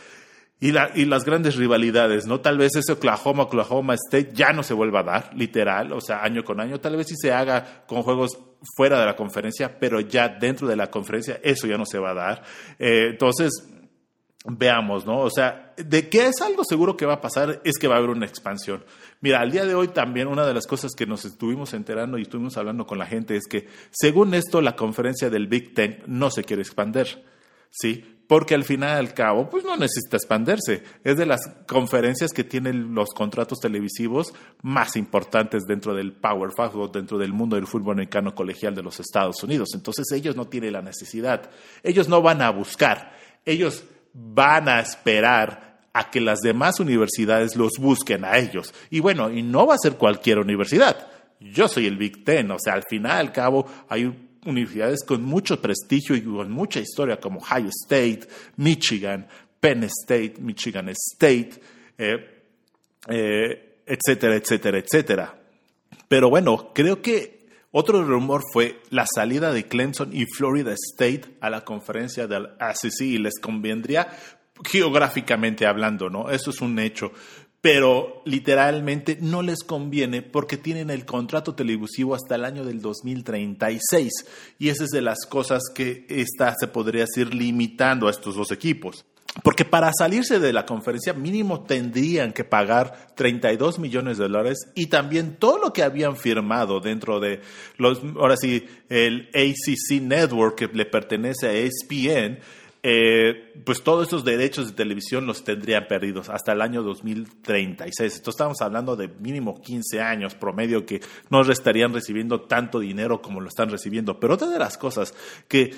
y, 0.62 0.70
y, 0.70 1.06
las 1.06 1.26
grandes 1.26 1.56
rivalidades, 1.58 2.26
¿no? 2.26 2.40
Tal 2.40 2.58
vez 2.58 2.76
ese 2.76 2.94
Oklahoma, 2.94 3.44
Oklahoma 3.44 3.96
State 3.96 4.32
ya 4.34 4.54
no 4.54 4.64
se 4.64 4.74
vuelva 4.74 5.02
a 5.02 5.04
dar, 5.04 5.32
literal, 5.36 5.92
o 5.92 6.00
sea, 6.00 6.24
año 6.24 6.44
con 6.44 6.62
año. 6.62 6.80
Tal 6.80 6.96
vez 6.96 7.08
sí 7.08 7.16
se 7.18 7.34
haga 7.34 7.84
con 7.86 8.04
juegos 8.04 8.38
fuera 8.76 9.00
de 9.00 9.06
la 9.06 9.16
conferencia, 9.16 9.78
pero 9.80 10.00
ya 10.00 10.30
dentro 10.30 10.68
de 10.68 10.76
la 10.76 10.90
conferencia 10.90 11.40
eso 11.44 11.68
ya 11.68 11.78
no 11.78 11.86
se 11.86 12.00
va 12.00 12.12
a 12.12 12.14
dar. 12.14 12.44
Eh, 12.80 13.10
entonces, 13.12 13.52
veamos, 14.48 15.06
¿no? 15.06 15.20
O 15.20 15.30
sea, 15.30 15.74
de 15.78 16.10
qué 16.10 16.28
es 16.28 16.42
algo 16.42 16.64
seguro 16.64 16.96
que 16.96 17.06
va 17.06 17.16
a 17.16 17.22
pasar 17.22 17.62
es 17.64 17.78
que 17.78 17.88
va 17.88 17.96
a 17.96 17.98
haber 17.98 18.12
una 18.12 18.26
expansión. 18.26 18.84
Mira, 19.22 19.40
al 19.40 19.52
día 19.52 19.66
de 19.66 19.76
hoy 19.76 19.90
también 19.90 20.28
una 20.28 20.46
de 20.46 20.54
las 20.54 20.68
cosas 20.68 20.94
que 20.96 21.06
nos 21.06 21.26
estuvimos 21.26 21.74
enterando 21.74 22.18
y 22.18 22.24
estuvimos 22.24 22.58
hablando 22.58 22.86
con 22.86 22.98
la 22.98 23.06
gente 23.06 23.36
es 23.36 23.48
que, 23.48 23.68
según 23.92 24.34
esto, 24.34 24.62
la 24.62 24.76
conferencia 24.76 25.30
del 25.30 25.48
Big 25.48 25.74
Ten 25.74 26.04
no 26.08 26.30
se 26.30 26.44
quiere 26.44 26.62
expander, 26.62 27.26
¿sí? 27.72 28.16
porque 28.28 28.56
al 28.56 28.64
final 28.64 28.98
al 28.98 29.14
cabo, 29.14 29.50
pues 29.50 29.64
no 29.64 29.78
necesita 29.78 30.18
expandirse. 30.18 30.84
Es 31.04 31.18
de 31.18 31.26
las 31.26 31.42
conferencias 31.68 32.32
que 32.32 32.44
tienen 32.44 32.96
los 32.96 33.10
contratos 33.10 33.60
televisivos 33.60 34.34
más 34.62 34.96
importantes 34.96 35.64
dentro 35.68 35.94
del 35.94 36.14
Power 36.14 36.52
Five 36.52 36.90
dentro 36.92 37.18
del 37.18 37.34
mundo 37.34 37.56
del 37.56 37.68
fútbol 37.68 37.94
americano 37.94 38.34
colegial 38.34 38.74
de 38.74 38.84
los 38.84 39.00
Estados 39.00 39.44
Unidos. 39.44 39.70
Entonces 39.76 40.06
ellos 40.12 40.36
no 40.36 40.48
tienen 40.48 40.74
la 40.74 40.82
necesidad. 40.82 41.50
Ellos 41.84 42.10
no 42.10 42.22
van 42.22 42.42
a 42.42 42.50
buscar. 42.50 43.16
Ellos 43.46 43.84
van 44.16 44.70
a 44.70 44.80
esperar 44.80 45.80
a 45.94 46.10
que 46.10 46.22
las 46.22 46.40
demás 46.40 46.80
universidades 46.80 47.56
los 47.56 47.74
busquen 47.80 48.26
a 48.26 48.38
ellos. 48.38 48.74
Y 48.90 49.02
bueno, 49.02 49.30
y 49.32 49.44
no 49.44 49.68
va 49.68 49.76
a 49.76 49.82
ser 49.82 49.98
cualquier 49.98 50.40
universidad. 50.40 51.08
Yo 51.40 51.68
soy 51.68 51.86
el 51.86 51.98
Big 51.98 52.24
Ten, 52.24 52.50
o 52.52 52.58
sea, 52.60 52.74
al 52.74 52.84
final 52.90 53.18
al 53.18 53.32
cabo 53.32 53.66
hay 53.90 54.14
universidades 54.46 55.04
con 55.04 55.24
mucho 55.24 55.62
prestigio 55.62 56.16
y 56.16 56.22
con 56.22 56.52
mucha 56.52 56.80
historia 56.80 57.18
como 57.18 57.40
Ohio 57.40 57.70
State, 57.70 58.28
Michigan, 58.58 59.28
Penn 59.60 59.84
State, 59.84 60.36
Michigan 60.40 60.90
State, 60.90 61.62
eh, 61.98 62.44
eh, 63.08 63.80
etcétera, 63.86 64.36
etcétera, 64.36 64.80
etcétera. 64.80 65.40
Pero 66.08 66.30
bueno, 66.30 66.72
creo 66.74 67.02
que 67.02 67.35
otro 67.78 68.06
rumor 68.06 68.42
fue 68.54 68.82
la 68.90 69.06
salida 69.06 69.52
de 69.52 69.68
Clemson 69.68 70.16
y 70.16 70.28
Florida 70.28 70.74
State 70.74 71.36
a 71.42 71.50
la 71.50 71.66
conferencia 71.66 72.26
del 72.26 72.52
ACC 72.58 73.02
y 73.02 73.18
les 73.18 73.38
convendría 73.42 74.08
geográficamente 74.64 75.66
hablando, 75.68 76.10
¿no? 76.10 76.30
Eso 76.30 76.52
es 76.52 76.62
un 76.62 76.80
hecho 76.80 77.12
pero 77.66 78.22
literalmente 78.26 79.18
no 79.20 79.42
les 79.42 79.64
conviene 79.64 80.22
porque 80.22 80.56
tienen 80.56 80.92
el 80.92 81.04
contrato 81.04 81.56
televisivo 81.56 82.14
hasta 82.14 82.36
el 82.36 82.46
año 82.46 82.64
del 82.64 82.80
2036 82.80 84.12
y 84.60 84.70
esa 84.70 84.84
es 84.84 84.92
de 84.92 85.02
las 85.02 85.26
cosas 85.26 85.64
que 85.74 86.06
esta 86.08 86.54
se 86.60 86.68
podría 86.68 87.06
decir 87.06 87.34
limitando 87.34 88.08
a 88.08 88.12
estos 88.12 88.36
dos 88.36 88.52
equipos. 88.52 89.04
Porque 89.44 89.66
para 89.66 89.92
salirse 89.98 90.40
de 90.40 90.54
la 90.54 90.66
conferencia 90.66 91.14
mínimo 91.14 91.64
tendrían 91.64 92.32
que 92.32 92.46
pagar 92.46 93.08
32 93.16 93.80
millones 93.80 94.18
de 94.18 94.24
dólares 94.24 94.72
y 94.76 94.88
también 94.88 95.36
todo 95.36 95.58
lo 95.58 95.74
que 95.74 95.84
habían 95.84 96.16
firmado 96.16 96.80
dentro 96.80 97.20
de 97.20 97.42
los, 97.78 98.02
ahora 98.18 98.38
sí, 98.38 98.66
el 98.90 99.30
ACC 99.34 100.02
Network 100.02 100.56
que 100.56 100.68
le 100.68 100.86
pertenece 100.86 101.48
a 101.48 101.54
ESPN, 101.54 102.40
eh, 102.88 103.52
pues 103.66 103.82
todos 103.82 104.08
esos 104.08 104.24
derechos 104.24 104.68
de 104.68 104.74
televisión 104.74 105.26
los 105.26 105.44
tendrían 105.44 105.88
perdidos 105.88 106.30
hasta 106.30 106.54
el 106.54 106.62
año 106.62 106.82
2036. 106.84 107.90
Entonces 107.90 108.28
estamos 108.28 108.62
hablando 108.62 108.96
de 108.96 109.08
mínimo 109.08 109.60
15 109.60 110.02
años 110.02 110.36
promedio 110.36 110.86
que 110.86 111.02
no 111.30 111.42
estarían 111.42 111.94
recibiendo 111.94 112.42
tanto 112.42 112.80
dinero 112.80 113.22
como 113.22 113.42
lo 113.42 113.50
están 113.50 113.70
recibiendo. 113.70 114.20
Pero 114.20 114.36
otra 114.36 114.48
de 114.50 114.60
las 114.60 114.78
cosas 114.78 115.14
que... 115.48 115.74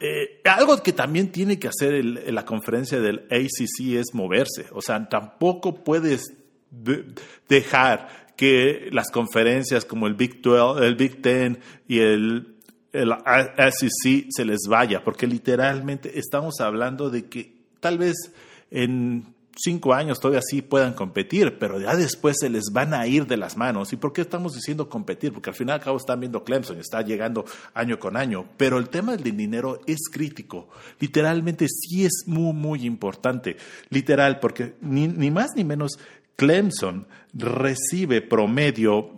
Eh, 0.00 0.40
algo 0.44 0.82
que 0.82 0.92
también 0.92 1.30
tiene 1.30 1.58
que 1.58 1.68
hacer 1.68 2.04
la 2.04 2.44
conferencia 2.44 3.00
del 3.00 3.26
ACC 3.30 3.96
es 3.98 4.14
moverse. 4.14 4.66
O 4.72 4.80
sea, 4.80 5.08
tampoco 5.08 5.84
puedes 5.84 6.34
dejar 7.48 8.32
que 8.36 8.88
las 8.92 9.10
conferencias 9.10 9.84
como 9.84 10.06
el 10.06 10.14
Big 10.14 10.40
12, 10.40 10.86
el 10.86 10.94
Big 10.94 11.20
Ten 11.20 11.58
y 11.86 11.98
el 11.98 12.56
el 12.92 13.14
se 13.72 14.44
les 14.44 14.60
vaya, 14.68 15.04
porque 15.04 15.26
literalmente 15.26 16.18
estamos 16.18 16.60
hablando 16.60 17.10
de 17.10 17.26
que 17.26 17.54
tal 17.80 17.98
vez 17.98 18.16
en 18.70 19.34
cinco 19.62 19.94
años 19.94 20.18
todavía 20.18 20.42
sí 20.42 20.62
puedan 20.62 20.94
competir, 20.94 21.58
pero 21.58 21.80
ya 21.80 21.94
después 21.96 22.36
se 22.40 22.48
les 22.48 22.64
van 22.72 22.94
a 22.94 23.06
ir 23.06 23.26
de 23.26 23.36
las 23.36 23.56
manos. 23.56 23.92
¿Y 23.92 23.96
por 23.96 24.12
qué 24.12 24.22
estamos 24.22 24.54
diciendo 24.54 24.88
competir? 24.88 25.32
Porque 25.32 25.50
al 25.50 25.56
final 25.56 25.74
al 25.74 25.84
cabo 25.84 25.96
están 25.96 26.20
viendo 26.20 26.42
Clemson, 26.44 26.78
está 26.78 27.02
llegando 27.02 27.44
año 27.74 27.98
con 27.98 28.16
año, 28.16 28.46
pero 28.56 28.78
el 28.78 28.88
tema 28.88 29.16
del 29.16 29.36
dinero 29.36 29.80
es 29.86 30.08
crítico. 30.10 30.68
Literalmente 30.98 31.66
sí 31.68 32.04
es 32.04 32.24
muy, 32.26 32.52
muy 32.52 32.84
importante. 32.86 33.56
Literal, 33.90 34.40
porque 34.40 34.74
ni, 34.80 35.08
ni 35.08 35.30
más 35.30 35.50
ni 35.54 35.64
menos 35.64 35.98
Clemson 36.36 37.06
recibe 37.34 38.22
promedio 38.22 39.10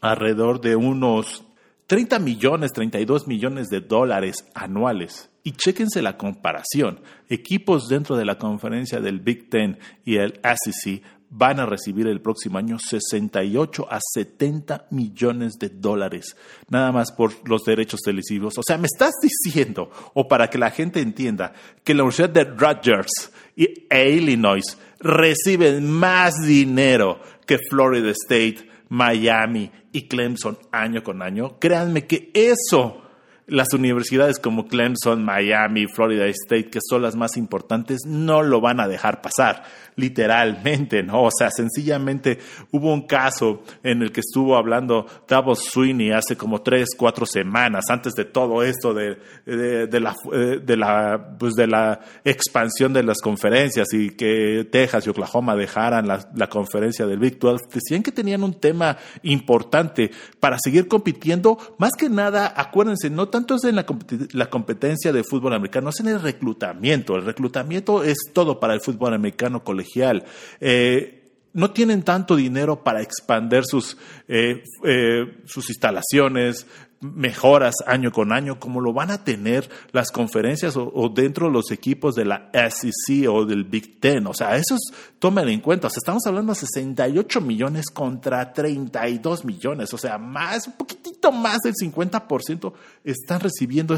alrededor 0.00 0.60
de 0.60 0.76
unos 0.76 1.44
30 1.86 2.18
millones, 2.18 2.72
32 2.72 3.26
millones 3.26 3.68
de 3.68 3.80
dólares 3.80 4.44
anuales. 4.54 5.31
Y 5.44 5.52
chéquense 5.52 6.02
la 6.02 6.16
comparación. 6.16 7.00
Equipos 7.28 7.88
dentro 7.88 8.16
de 8.16 8.24
la 8.24 8.38
conferencia 8.38 9.00
del 9.00 9.20
Big 9.20 9.50
Ten 9.50 9.78
y 10.04 10.16
el 10.16 10.40
SEC 10.42 11.02
van 11.34 11.60
a 11.60 11.66
recibir 11.66 12.06
el 12.06 12.20
próximo 12.20 12.58
año 12.58 12.76
68 12.78 13.86
a 13.90 13.98
70 14.14 14.88
millones 14.90 15.54
de 15.58 15.70
dólares, 15.70 16.36
nada 16.68 16.92
más 16.92 17.10
por 17.10 17.48
los 17.48 17.62
derechos 17.62 18.00
televisivos. 18.04 18.58
O 18.58 18.62
sea, 18.62 18.76
me 18.76 18.86
estás 18.86 19.12
diciendo, 19.22 19.90
o 20.12 20.28
para 20.28 20.50
que 20.50 20.58
la 20.58 20.70
gente 20.70 21.00
entienda, 21.00 21.54
que 21.82 21.94
la 21.94 22.02
Universidad 22.02 22.28
de 22.28 22.44
Rutgers 22.44 23.32
e 23.56 24.10
Illinois 24.10 24.78
reciben 25.00 25.90
más 25.90 26.34
dinero 26.46 27.18
que 27.46 27.58
Florida 27.70 28.10
State, 28.10 28.68
Miami 28.90 29.70
y 29.90 30.02
Clemson 30.08 30.58
año 30.70 31.02
con 31.02 31.22
año, 31.22 31.58
créanme 31.58 32.06
que 32.06 32.30
eso 32.34 33.01
las 33.46 33.72
universidades 33.72 34.38
como 34.38 34.68
Clemson, 34.68 35.24
Miami, 35.24 35.86
Florida 35.86 36.26
State, 36.26 36.70
que 36.70 36.80
son 36.88 37.02
las 37.02 37.16
más 37.16 37.36
importantes, 37.36 38.00
no 38.06 38.42
lo 38.42 38.60
van 38.60 38.80
a 38.80 38.88
dejar 38.88 39.20
pasar, 39.20 39.64
literalmente, 39.96 41.02
¿no? 41.02 41.24
O 41.24 41.30
sea, 41.36 41.50
sencillamente 41.50 42.38
hubo 42.70 42.92
un 42.92 43.06
caso 43.06 43.62
en 43.82 44.02
el 44.02 44.12
que 44.12 44.20
estuvo 44.20 44.56
hablando 44.56 45.06
Davos 45.28 45.64
Sweeney 45.64 46.12
hace 46.12 46.36
como 46.36 46.62
tres, 46.62 46.90
cuatro 46.96 47.26
semanas, 47.26 47.84
antes 47.88 48.12
de 48.14 48.24
todo 48.24 48.62
esto 48.62 48.94
de, 48.94 49.18
de, 49.46 50.00
la, 50.00 50.14
de, 50.62 50.76
la, 50.76 51.36
pues 51.38 51.54
de 51.54 51.66
la 51.66 52.00
expansión 52.24 52.92
de 52.92 53.02
las 53.02 53.20
conferencias 53.20 53.92
y 53.92 54.10
que 54.10 54.68
Texas 54.70 55.06
y 55.06 55.10
Oklahoma 55.10 55.56
dejaran 55.56 56.06
la, 56.06 56.28
la 56.34 56.48
conferencia 56.48 57.06
del 57.06 57.18
Big 57.18 57.38
12, 57.38 57.64
decían 57.72 58.02
que 58.02 58.12
tenían 58.12 58.42
un 58.42 58.54
tema 58.54 58.96
importante 59.22 60.10
para 60.40 60.56
seguir 60.62 60.88
compitiendo, 60.88 61.58
más 61.78 61.92
que 61.92 62.08
nada, 62.08 62.52
acuérdense, 62.56 63.10
no 63.10 63.28
tanto 63.28 63.56
es 63.56 63.64
en 63.64 63.76
la, 63.76 64.50
competencia 64.50 65.12
de 65.12 65.24
fútbol 65.24 65.54
americano, 65.54 65.90
es 65.90 66.00
en 66.00 66.08
el 66.08 66.20
reclutamiento. 66.20 67.16
El 67.16 67.24
reclutamiento 67.24 68.02
es 68.02 68.16
todo 68.32 68.60
para 68.60 68.74
el 68.74 68.80
fútbol 68.80 69.14
americano 69.14 69.64
colegial. 69.82 70.24
Eh, 70.60 71.18
no 71.54 71.70
tienen 71.70 72.02
tanto 72.02 72.34
dinero 72.34 72.82
para 72.82 73.02
expandir 73.02 73.64
sus, 73.64 73.98
eh, 74.26 74.64
eh, 74.84 75.42
sus 75.44 75.68
instalaciones, 75.68 76.66
mejoras 77.00 77.74
año 77.86 78.12
con 78.12 78.32
año, 78.32 78.58
como 78.58 78.80
lo 78.80 78.92
van 78.94 79.10
a 79.10 79.22
tener 79.22 79.68
las 79.90 80.10
conferencias 80.12 80.76
o, 80.76 81.12
dentro 81.14 81.48
de 81.48 81.52
los 81.52 81.70
equipos 81.72 82.14
de 82.14 82.24
la 82.24 82.48
SEC 82.54 83.28
o 83.28 83.44
del 83.44 83.64
Big 83.64 84.00
Ten. 84.00 84.26
O 84.28 84.32
sea, 84.32 84.56
eso 84.56 84.76
es, 84.76 84.94
tomen 85.18 85.48
en 85.48 85.60
cuenta. 85.60 85.88
O 85.88 85.90
sea, 85.90 85.98
estamos 85.98 86.24
hablando 86.26 86.52
de 86.54 86.60
68 86.60 87.40
millones 87.42 87.90
contra 87.90 88.52
32 88.52 89.44
millones. 89.44 89.92
O 89.92 89.98
sea, 89.98 90.16
más, 90.16 90.68
un 90.68 90.74
poquitito 90.74 91.32
más 91.32 91.58
del 91.58 91.74
50% 91.74 92.72
están 93.04 93.40
recibiendo 93.40 93.94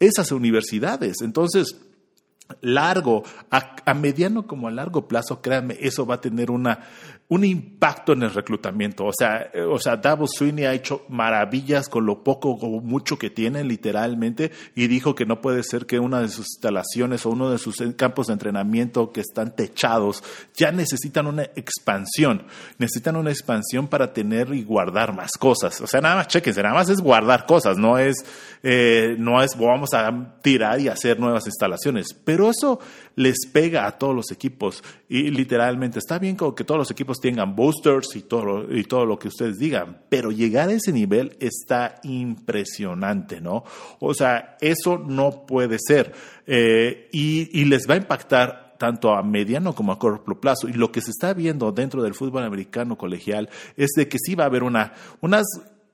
esas 0.00 0.32
universidades. 0.32 1.22
Entonces, 1.22 1.76
largo, 2.60 3.24
a, 3.50 3.94
mediano 3.94 4.46
como 4.46 4.68
a 4.68 4.70
largo 4.70 5.08
plazo, 5.08 5.40
créanme, 5.40 5.76
eso 5.80 6.06
va 6.06 6.16
a 6.16 6.20
tener 6.20 6.50
una, 6.50 6.80
un 7.28 7.44
impacto 7.44 8.12
en 8.12 8.22
el 8.22 8.34
reclutamiento. 8.34 9.06
O 9.06 9.12
sea, 9.12 9.50
eh, 9.52 9.62
o 9.62 9.78
sea, 9.78 9.96
Davos 9.96 10.32
Sweeney 10.36 10.66
ha 10.66 10.74
hecho 10.74 11.04
maravillas 11.08 11.88
con 11.88 12.04
lo 12.04 12.22
poco 12.22 12.50
o 12.50 12.80
mucho 12.80 13.18
que 13.18 13.30
tiene, 13.30 13.64
literalmente, 13.64 14.52
y 14.74 14.88
dijo 14.88 15.14
que 15.14 15.24
no 15.24 15.40
puede 15.40 15.62
ser 15.62 15.86
que 15.86 15.98
una 15.98 16.20
de 16.20 16.28
sus 16.28 16.46
instalaciones 16.46 17.24
o 17.24 17.30
uno 17.30 17.50
de 17.50 17.58
sus 17.58 17.76
campos 17.96 18.26
de 18.26 18.34
entrenamiento 18.34 19.10
que 19.10 19.20
están 19.20 19.56
techados 19.56 20.22
ya 20.54 20.70
necesitan 20.70 21.26
una 21.26 21.44
expansión. 21.56 22.46
Necesitan 22.78 23.16
una 23.16 23.30
expansión 23.30 23.88
para 23.88 24.12
tener 24.12 24.54
y 24.54 24.62
guardar 24.62 25.14
más 25.14 25.32
cosas. 25.38 25.80
O 25.80 25.86
sea, 25.86 26.00
nada 26.00 26.16
más 26.16 26.28
chequense, 26.28 26.62
nada 26.62 26.74
más 26.74 26.90
es 26.90 27.00
guardar 27.00 27.46
cosas, 27.46 27.78
no 27.78 27.98
es, 27.98 28.16
eh, 28.62 29.16
no 29.18 29.42
es 29.42 29.56
vamos 29.58 29.94
a 29.94 30.36
tirar 30.42 30.80
y 30.80 30.88
hacer 30.88 31.18
nuevas 31.18 31.46
instalaciones. 31.46 32.12
Eso 32.50 32.80
les 33.16 33.46
pega 33.52 33.86
a 33.86 33.98
todos 33.98 34.14
los 34.14 34.30
equipos 34.30 34.82
y 35.08 35.30
literalmente 35.30 35.98
está 35.98 36.18
bien 36.18 36.36
que 36.36 36.64
todos 36.64 36.78
los 36.78 36.90
equipos 36.90 37.18
tengan 37.20 37.54
boosters 37.54 38.16
y 38.16 38.22
todo, 38.22 38.74
y 38.74 38.84
todo 38.84 39.06
lo 39.06 39.18
que 39.18 39.28
ustedes 39.28 39.58
digan, 39.58 40.02
pero 40.08 40.30
llegar 40.30 40.68
a 40.68 40.72
ese 40.72 40.92
nivel 40.92 41.36
está 41.40 42.00
impresionante, 42.02 43.40
¿no? 43.40 43.64
O 44.00 44.14
sea, 44.14 44.56
eso 44.60 44.98
no 44.98 45.46
puede 45.46 45.78
ser 45.78 46.12
eh, 46.46 47.08
y, 47.12 47.64
les 47.64 47.88
va 47.88 47.94
a 47.94 47.98
impactar 47.98 48.76
tanto 48.78 49.14
a 49.14 49.22
mediano 49.22 49.74
como 49.74 49.92
a 49.92 49.98
corto 49.98 50.40
plazo. 50.40 50.68
Y 50.68 50.74
lo 50.74 50.92
que 50.92 51.00
se 51.00 51.10
está 51.10 51.32
viendo 51.32 51.72
dentro 51.72 52.02
del 52.02 52.14
fútbol 52.14 52.44
americano 52.44 52.98
colegial 52.98 53.48
es 53.76 53.90
de 53.96 54.08
que 54.08 54.18
sí 54.18 54.34
va 54.34 54.44
a 54.44 54.48
haber 54.48 54.62
una, 54.62 54.92
unas 55.20 55.44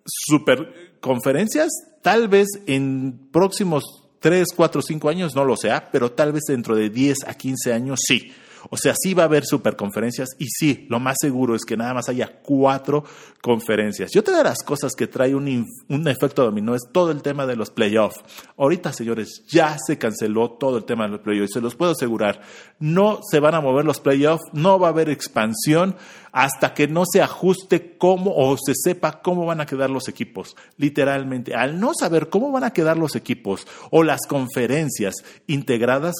super 0.04 0.99
conferencias, 1.00 1.68
tal 2.02 2.28
vez 2.28 2.49
en 2.66 3.28
próximos 3.30 4.00
3, 4.20 4.46
4, 4.54 4.82
5 4.82 5.08
años, 5.08 5.34
no 5.34 5.44
lo 5.44 5.56
sea, 5.56 5.90
pero 5.90 6.12
tal 6.12 6.32
vez 6.32 6.42
dentro 6.46 6.76
de 6.76 6.90
10 6.90 7.24
a 7.26 7.34
15 7.34 7.72
años 7.72 8.00
sí. 8.06 8.32
O 8.68 8.76
sea, 8.76 8.94
sí 8.96 9.14
va 9.14 9.22
a 9.22 9.26
haber 9.26 9.44
superconferencias 9.44 10.30
y 10.38 10.46
sí, 10.48 10.86
lo 10.88 11.00
más 11.00 11.16
seguro 11.20 11.54
es 11.54 11.64
que 11.64 11.76
nada 11.76 11.94
más 11.94 12.08
haya 12.08 12.40
cuatro 12.42 13.04
conferencias. 13.40 14.14
Y 14.14 14.18
otra 14.18 14.36
de 14.36 14.44
las 14.44 14.62
cosas 14.62 14.92
que 14.94 15.06
trae 15.06 15.34
un, 15.34 15.66
un 15.88 16.08
efecto 16.08 16.44
dominó 16.44 16.74
es 16.74 16.82
todo 16.92 17.10
el 17.10 17.22
tema 17.22 17.46
de 17.46 17.56
los 17.56 17.70
playoffs. 17.70 18.20
Ahorita, 18.56 18.92
señores, 18.92 19.44
ya 19.48 19.76
se 19.84 19.98
canceló 19.98 20.50
todo 20.52 20.78
el 20.78 20.84
tema 20.84 21.04
de 21.04 21.10
los 21.10 21.20
playoffs, 21.20 21.52
se 21.54 21.60
los 21.60 21.74
puedo 21.74 21.92
asegurar. 21.92 22.42
No 22.78 23.20
se 23.28 23.40
van 23.40 23.54
a 23.54 23.60
mover 23.60 23.84
los 23.84 24.00
playoffs, 24.00 24.44
no 24.52 24.78
va 24.78 24.88
a 24.88 24.90
haber 24.90 25.08
expansión 25.08 25.96
hasta 26.32 26.74
que 26.74 26.88
no 26.88 27.04
se 27.10 27.22
ajuste 27.22 27.96
cómo 27.98 28.32
o 28.36 28.56
se 28.56 28.74
sepa 28.74 29.20
cómo 29.22 29.46
van 29.46 29.60
a 29.60 29.66
quedar 29.66 29.90
los 29.90 30.08
equipos. 30.08 30.56
Literalmente, 30.76 31.54
al 31.54 31.80
no 31.80 31.92
saber 31.98 32.28
cómo 32.28 32.52
van 32.52 32.64
a 32.64 32.72
quedar 32.72 32.96
los 32.96 33.16
equipos 33.16 33.66
o 33.90 34.02
las 34.02 34.20
conferencias 34.28 35.14
integradas, 35.46 36.14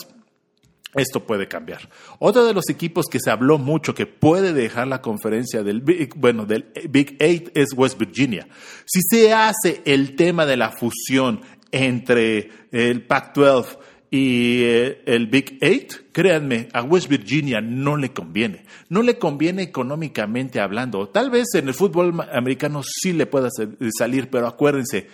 esto 0.95 1.25
puede 1.25 1.47
cambiar. 1.47 1.89
Otro 2.19 2.45
de 2.45 2.55
los 2.55 2.69
equipos 2.69 3.07
que 3.07 3.21
se 3.21 3.31
habló 3.31 3.59
mucho 3.59 3.95
que 3.95 4.07
puede 4.07 4.53
dejar 4.53 4.89
la 4.89 5.01
conferencia 5.01 5.63
del 5.63 5.81
Big, 5.81 6.15
bueno, 6.17 6.47
del 6.47 6.67
Big 6.89 7.17
Eight 7.21 7.51
es 7.57 7.73
West 7.77 7.99
Virginia. 7.99 8.49
Si 8.85 9.01
se 9.09 9.33
hace 9.33 9.83
el 9.85 10.17
tema 10.17 10.47
de 10.47 10.57
la 10.57 10.71
fusión 10.71 11.43
entre 11.71 12.51
el 12.73 13.03
Pac-12 13.03 13.79
y 14.11 14.63
eh, 14.65 15.03
el 15.07 15.29
Big 15.29 15.59
Eight, 15.61 16.11
créanme, 16.11 16.69
a 16.73 16.83
West 16.83 17.09
Virginia 17.09 17.61
no 17.61 17.97
le 17.97 18.13
conviene. 18.13 18.65
No 18.89 19.03
le 19.03 19.19
conviene 19.19 19.63
económicamente 19.63 20.61
hablando. 20.61 21.09
Tal 21.09 21.31
vez 21.31 21.55
en 21.55 21.69
el 21.69 21.75
fútbol 21.75 22.21
americano 22.33 22.83
sí 22.83 23.13
le 23.13 23.27
pueda 23.27 23.49
salir, 23.97 24.29
pero 24.29 24.49
acuérdense, 24.49 25.07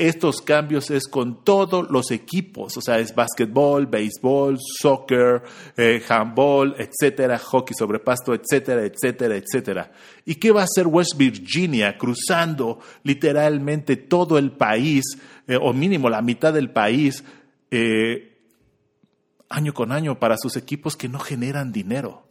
estos 0.00 0.40
cambios 0.40 0.90
es 0.90 1.06
con 1.06 1.44
todos 1.44 1.90
los 1.90 2.10
equipos, 2.10 2.74
o 2.78 2.80
sea, 2.80 2.98
es 2.98 3.14
básquetbol, 3.14 3.86
béisbol, 3.86 4.56
soccer, 4.58 5.42
eh, 5.76 6.02
handball, 6.08 6.74
etcétera, 6.78 7.38
hockey 7.38 7.74
sobre 7.78 7.98
pasto, 7.98 8.32
etcétera, 8.32 8.82
etcétera, 8.82 9.36
etcétera. 9.36 9.92
¿Y 10.24 10.36
qué 10.36 10.52
va 10.52 10.62
a 10.62 10.64
hacer 10.64 10.86
West 10.86 11.18
Virginia 11.18 11.98
cruzando 11.98 12.78
literalmente 13.02 13.96
todo 13.96 14.38
el 14.38 14.52
país, 14.52 15.04
eh, 15.46 15.58
o 15.60 15.74
mínimo 15.74 16.08
la 16.08 16.22
mitad 16.22 16.54
del 16.54 16.70
país, 16.70 17.22
eh, 17.70 18.38
año 19.50 19.74
con 19.74 19.92
año 19.92 20.18
para 20.18 20.38
sus 20.38 20.56
equipos 20.56 20.96
que 20.96 21.10
no 21.10 21.18
generan 21.18 21.72
dinero? 21.72 22.26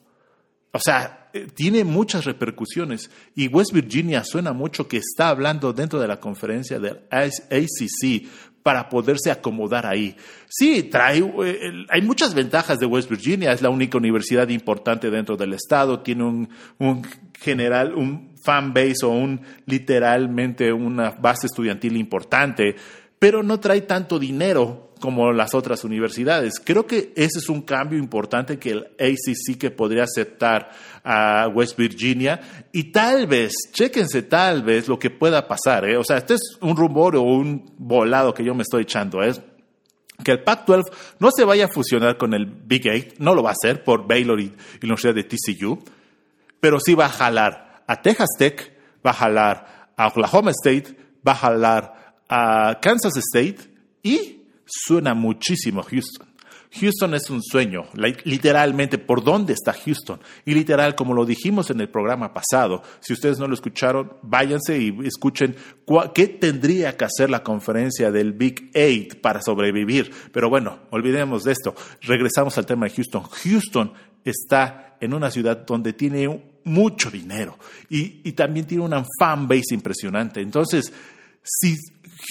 O 0.72 0.80
sea, 0.80 1.19
tiene 1.56 1.84
muchas 1.84 2.26
repercusiones. 2.26 3.10
Y 3.36 3.48
West 3.48 3.74
Virginia 3.74 4.24
suena 4.24 4.54
mucho 4.54 4.88
que 4.88 4.98
está 4.98 5.30
hablando 5.30 5.74
dentro 5.74 6.00
de 6.00 6.08
la 6.08 6.20
conferencia 6.20 6.80
del 6.80 7.02
ACC 7.12 8.28
para 8.64 8.90
poderse 8.90 9.32
acomodar 9.32 9.86
ahí. 9.86 10.16
Sí, 10.48 10.84
trae, 10.84 11.20
eh, 11.20 11.86
hay 11.90 12.02
muchas 12.02 12.34
ventajas 12.34 12.78
de 12.80 12.86
West 12.86 13.10
Virginia, 13.10 13.52
es 13.52 13.62
la 13.62 13.70
única 13.70 13.98
universidad 13.98 14.50
importante 14.50 15.10
dentro 15.10 15.38
del 15.38 15.54
estado, 15.54 16.02
tiene 16.02 16.24
un, 16.24 16.50
un 16.78 17.04
general, 17.40 17.96
un 17.96 18.36
fan 18.44 18.74
base 18.74 19.06
o 19.06 19.10
un 19.10 19.42
literalmente 19.66 20.72
una 20.72 21.12
base 21.12 21.48
estudiantil 21.48 21.98
importante, 21.98 22.76
pero 23.20 23.44
no 23.44 23.60
trae 23.60 23.82
tanto 23.82 24.18
dinero 24.18 24.90
como 25.00 25.32
las 25.32 25.54
otras 25.54 25.84
universidades. 25.84 26.60
Creo 26.64 26.86
que 26.86 27.14
ese 27.16 27.40
es 27.40 27.50
un 27.50 27.62
cambio 27.62 27.98
importante 27.98 28.60
que 28.60 28.72
el 28.72 28.88
ACC 29.00 29.58
que 29.58 29.72
podría 29.72 30.04
aceptar 30.04 30.72
a 31.04 31.48
West 31.54 31.78
Virginia 31.78 32.68
y 32.72 32.92
tal 32.92 33.28
vez, 33.28 33.54
chéquense 33.72 34.24
tal 34.24 34.64
vez 34.64 34.88
lo 34.88 35.00
que 35.00 35.10
pueda 35.10 35.48
pasar. 35.48 35.86
¿eh? 35.86 35.98
O 35.98 36.04
sea, 36.04 36.18
este 36.18 36.36
es 36.36 36.58
un 36.62 36.76
rumor 36.76 37.16
o 37.16 37.22
un 37.22 37.72
volado 37.78 38.34
que 38.34 38.44
yo 38.44 38.54
me 38.54 38.64
estoy 38.64 38.84
echando. 38.84 39.22
Es 39.22 39.42
que 40.24 40.32
el 40.32 40.44
Pac-12 40.44 40.92
no 41.20 41.30
se 41.32 41.46
vaya 41.46 41.66
a 41.66 41.70
fusionar 41.70 42.18
con 42.18 42.34
el 42.34 42.46
Big 42.46 42.88
Eight, 42.88 43.20
no 43.20 43.34
lo 43.34 43.44
va 43.44 43.52
a 43.52 43.54
hacer 43.54 43.84
por 43.84 44.06
Baylor 44.06 44.40
y 44.40 44.50
la 44.50 44.56
Universidad 44.84 45.16
de 45.16 45.24
TCU, 45.24 45.82
pero 46.60 46.80
sí 46.80 46.94
va 46.94 47.06
a 47.06 47.10
jalar 47.10 47.84
a 47.88 48.02
Texas 48.02 48.30
Tech, 48.38 48.74
va 49.06 49.12
a 49.12 49.14
jalar 49.14 49.90
a 49.96 50.08
Oklahoma 50.08 50.52
State, 50.52 50.96
va 51.26 51.32
a 51.32 51.36
jalar 51.36 51.99
a 52.30 52.80
Kansas 52.82 53.18
State 53.18 53.58
y 54.04 54.44
suena 54.66 55.14
muchísimo 55.14 55.84
Houston. 55.84 56.30
Houston 56.72 57.16
es 57.16 57.32
un 57.32 57.42
sueño, 57.42 57.86
literalmente, 58.26 59.00
¿por 59.00 59.24
dónde 59.24 59.54
está 59.54 59.74
Houston? 59.74 60.20
Y 60.46 60.54
literal, 60.54 60.94
como 60.94 61.16
lo 61.16 61.26
dijimos 61.26 61.72
en 61.72 61.82
el 61.82 61.90
programa 61.90 62.32
pasado, 62.32 62.84
si 63.00 63.14
ustedes 63.14 63.40
no 63.40 63.48
lo 63.48 63.56
escucharon, 63.56 64.14
váyanse 64.22 64.78
y 64.78 64.96
escuchen 65.04 65.56
qué 66.14 66.28
tendría 66.28 66.96
que 66.96 67.06
hacer 67.06 67.32
la 67.32 67.42
conferencia 67.44 68.12
del 68.12 68.34
Big 68.34 68.70
Eight 68.76 69.20
para 69.20 69.42
sobrevivir. 69.42 70.12
Pero 70.32 70.50
bueno, 70.50 70.82
olvidemos 70.92 71.44
de 71.44 71.54
esto. 71.54 71.74
Regresamos 72.02 72.56
al 72.60 72.68
tema 72.68 72.86
de 72.86 72.94
Houston. 72.94 73.24
Houston 73.24 73.92
está 74.24 74.98
en 75.02 75.16
una 75.16 75.32
ciudad 75.32 75.66
donde 75.66 75.94
tiene 75.94 76.60
mucho 76.66 77.10
dinero 77.10 77.58
y, 77.90 78.32
también 78.34 78.68
tiene 78.68 78.84
una 78.84 79.04
fan 79.20 79.48
base 79.48 79.74
impresionante. 79.74 80.40
Entonces, 80.40 80.94
si 81.44 81.76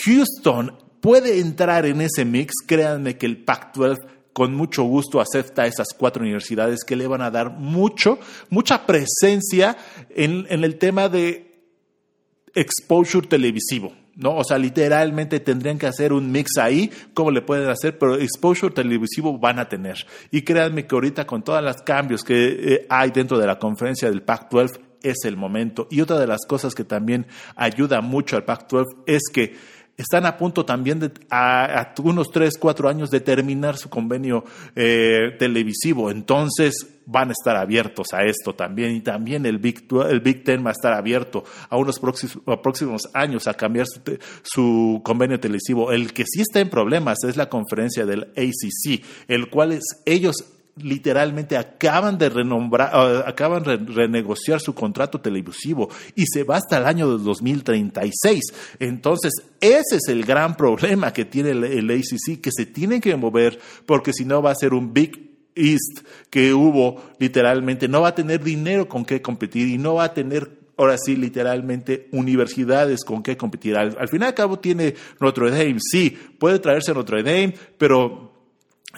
Houston 0.05 0.77
puede 1.01 1.40
entrar 1.40 1.87
en 1.87 2.01
ese 2.01 2.24
mix, 2.24 2.55
créanme 2.66 3.16
que 3.16 3.27
el 3.27 3.44
Pac-12 3.44 3.98
con 4.38 4.55
mucho 4.55 4.85
gusto 4.85 5.20
acepta 5.20 5.66
esas 5.66 5.88
cuatro 5.96 6.22
universidades 6.22 6.85
que 6.85 6.94
le 6.94 7.09
van 7.09 7.22
a 7.22 7.31
dar 7.31 7.51
mucho, 7.51 8.20
mucha 8.51 8.87
presencia 8.87 9.77
en, 10.11 10.46
el 10.48 10.79
tema 10.79 11.09
de 11.09 11.64
exposure 12.55 13.27
televisivo. 13.27 13.92
¿no? 14.14 14.37
O 14.37 14.44
sea, 14.44 14.57
literalmente 14.59 15.40
tendrían 15.40 15.77
que 15.77 15.87
hacer 15.87 16.12
un 16.12 16.31
mix 16.31 16.57
ahí, 16.57 16.88
como 17.14 17.33
le 17.33 17.42
pueden 17.42 17.68
hacer, 17.68 17.98
pero 17.98 18.14
exposure 18.14 18.72
televisivo 18.72 19.37
van 19.38 19.59
a 19.59 19.68
tener. 19.68 20.07
Y 20.31 20.42
créanme 20.42 20.87
que 20.87 20.94
ahorita 20.94 21.27
con 21.27 21.42
todos 21.42 21.62
los 21.62 21.83
cambios 21.83 22.22
que 22.22 22.74
eh, 22.74 22.87
hay 22.88 23.11
dentro 23.11 23.38
de 23.38 23.46
la 23.48 23.59
conferencia 23.59 24.09
del 24.09 24.22
Pac-12 24.22 24.79
es 25.03 25.16
el 25.24 25.37
momento. 25.37 25.88
Y 25.90 26.01
otra 26.01 26.18
de 26.18 26.29
las 26.29 26.46
cosas 26.46 26.74
que 26.77 26.85
también 26.85 27.27
ayuda 27.57 28.01
mucho 28.03 28.37
al 28.37 28.44
Pac-12 28.44 28.85
es 29.07 29.22
que 29.33 29.57
están 29.98 30.26
a 30.26 30.37
punto 30.37 30.64
también 30.64 31.00
de, 31.00 31.11
a, 31.28 31.92
unos 32.02 32.30
3, 32.30 32.56
4 32.58 32.88
años 32.88 33.11
de 33.11 33.20
terminar 33.20 33.76
su 33.76 33.90
convenio 33.90 34.44
eh, 34.76 35.34
televisivo. 35.38 36.11
Entonces 36.11 36.87
van 37.04 37.30
a 37.30 37.32
estar 37.32 37.56
abiertos 37.56 38.12
a 38.12 38.22
esto 38.22 38.54
también 38.54 38.94
y 38.94 39.00
también 39.00 39.44
el 39.44 39.58
Big, 39.58 39.88
el 40.08 40.20
Big 40.20 40.44
Ten 40.44 40.64
va 40.64 40.70
a 40.70 40.72
estar 40.72 40.92
abierto 40.92 41.42
a 41.68 41.76
unos 41.76 41.98
próximos, 41.98 42.38
próximos 42.62 43.02
años 43.12 43.48
a 43.48 43.54
cambiar 43.54 43.87
su, 43.87 44.00
su, 44.42 45.00
convenio 45.02 45.40
televisivo. 45.40 45.90
El 45.90 46.12
que 46.12 46.24
sí 46.26 46.42
está 46.42 46.61
en 46.61 46.70
problemas 46.70 47.24
es 47.24 47.37
la 47.37 47.48
conferencia 47.48 48.06
del 48.06 48.32
ACC, 48.37 49.04
el 49.26 49.50
cual 49.50 49.72
es, 49.72 49.84
ellos 50.06 50.58
literalmente 50.83 51.57
acaban 51.57 52.19
de 52.19 52.29
renombrar, 52.29 52.95
uh, 52.95 53.29
acaban 53.29 53.62
de 53.62 53.77
renegociar 53.77 54.61
su 54.61 54.75
contrato 54.75 55.21
televisivo 55.21 55.88
y 56.14 56.25
se 56.27 56.45
va 56.45 56.57
hasta 56.57 56.79
el 56.79 56.87
año 56.87 57.17
de 57.17 57.23
2036. 57.23 58.43
Entonces, 58.79 59.33
ese 59.61 59.97
es 59.97 60.09
el 60.09 60.25
gran 60.25 60.57
problema 60.57 61.12
que 61.12 61.25
tiene 61.25 61.51
el, 61.51 61.64
el 61.64 61.91
ACC, 61.91 62.41
que 62.41 62.51
se 62.53 62.67
tiene 62.67 63.01
que 63.01 63.14
mover 63.17 63.59
porque 63.87 64.12
si 64.12 64.25
no 64.25 64.43
va 64.43 64.51
a 64.53 64.55
ser 64.55 64.75
un 64.75 64.93
Big 64.93 65.29
East 65.55 66.07
que 66.31 66.55
hubo 66.55 67.03
literalmente, 67.19 67.88
no 67.88 68.03
va 68.03 68.09
a 68.09 68.14
tener 68.14 68.43
dinero 68.43 68.88
con 68.88 69.05
qué 69.05 69.21
competir 69.21 69.69
y 69.69 69.79
no 69.79 69.95
va 69.95 70.05
a 70.05 70.14
tener 70.14 70.59
ahora 70.79 70.97
sí, 70.97 71.17
literalmente, 71.17 72.09
universidades 72.12 73.05
con 73.05 73.23
qué 73.23 73.37
competir. 73.37 73.77
Al, 73.77 73.97
al 73.99 74.09
fin 74.09 74.23
y 74.23 74.25
al 74.25 74.35
cabo 74.35 74.61
tiene 74.61 74.95
Notre 75.21 75.51
Dame, 75.51 75.79
sí, 75.81 76.17
puede 76.38 76.61
traerse 76.61 76.95
Notre 76.95 77.23
Dame, 77.23 77.55
pero 77.77 78.38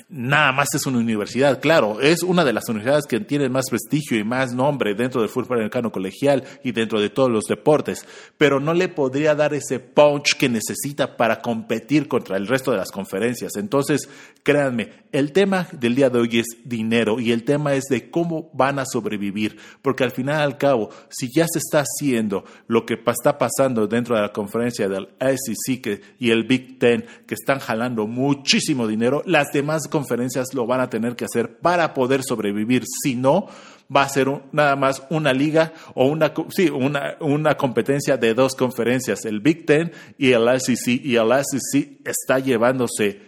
nada 0.09 0.53
más 0.53 0.69
es 0.75 0.87
una 0.87 0.99
universidad, 0.99 1.61
claro, 1.61 2.01
es 2.01 2.23
una 2.23 2.45
de 2.45 2.53
las 2.53 2.69
universidades 2.69 3.07
que 3.07 3.19
tiene 3.19 3.49
más 3.49 3.65
prestigio 3.69 4.17
y 4.17 4.23
más 4.23 4.55
nombre 4.55 4.95
dentro 4.95 5.21
del 5.21 5.29
fútbol 5.29 5.59
americano 5.59 5.91
colegial 5.91 6.45
y 6.63 6.71
dentro 6.71 7.01
de 7.01 7.11
todos 7.11 7.29
los 7.29 7.45
deportes, 7.45 8.07
pero 8.39 8.61
no 8.61 8.73
le 8.73 8.89
podría 8.89 9.35
dar 9.35 9.53
ese 9.53 9.81
punch 9.81 10.37
que 10.37 10.49
necesita 10.49 11.17
para 11.17 11.41
competir 11.41 12.07
contra 12.07 12.37
el 12.37 12.47
resto 12.47 12.71
de 12.71 12.77
las 12.77 12.93
conferencias. 12.93 13.57
Entonces, 13.57 14.09
créanme, 14.45 14.93
el 15.11 15.33
tema 15.33 15.67
del 15.73 15.97
día 15.97 16.09
de 16.09 16.21
hoy 16.21 16.39
es 16.39 16.47
dinero 16.65 17.19
y 17.19 17.33
el 17.33 17.43
tema 17.43 17.75
es 17.75 17.85
de 17.91 18.11
cómo 18.11 18.49
van 18.53 18.79
a 18.79 18.87
sobrevivir, 18.87 19.59
porque 19.83 20.05
al 20.05 20.13
final 20.13 20.41
al 20.41 20.57
cabo, 20.57 20.91
si 21.09 21.29
ya 21.35 21.47
se 21.49 21.59
está 21.59 21.83
haciendo 21.83 22.45
lo 22.69 22.87
que 22.87 22.95
está 22.95 23.39
pasando 23.39 23.89
dentro 23.89 24.15
de 24.15 24.23
la 24.23 24.33
conferencia 24.33 24.89
del 24.89 25.09
SEC 25.19 26.01
y 26.21 26.31
el 26.31 26.45
Big 26.45 26.79
Ten, 26.79 27.05
que 27.27 27.35
están 27.35 27.59
jalando 27.59 28.07
muchísimo 28.07 28.87
dinero, 28.87 29.25
las 29.27 29.49
demás 29.53 29.80
conferencias 29.89 30.55
lo 30.55 30.67
van 30.67 30.81
a 30.81 30.91
tener 30.91 31.17
que 31.17 31.25
hacer 31.25 31.59
para 31.59 31.95
poder 31.95 32.23
sobrevivir. 32.23 32.85
Si 33.03 33.15
no, 33.15 33.47
va 33.95 34.03
a 34.03 34.09
ser 34.09 34.29
nada 34.53 34.77
más 34.77 35.03
una 35.11 35.33
liga 35.33 35.73
o 35.95 36.07
una, 36.07 36.33
sí, 36.51 36.71
una, 36.71 37.17
una 37.21 37.57
competencia 37.57 38.17
de 38.17 38.35
dos 38.35 38.55
conferencias, 38.55 39.25
el 39.25 39.41
Big 39.41 39.67
Ten 39.67 39.93
y 40.19 40.33
el 40.33 40.49
SEC. 40.61 41.05
Y 41.05 41.17
el 41.17 41.31
SEC 41.45 42.01
está 42.05 42.39
llevándose 42.39 43.21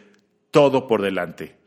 todo 0.50 0.86
por 0.86 1.02
delante. 1.02 1.62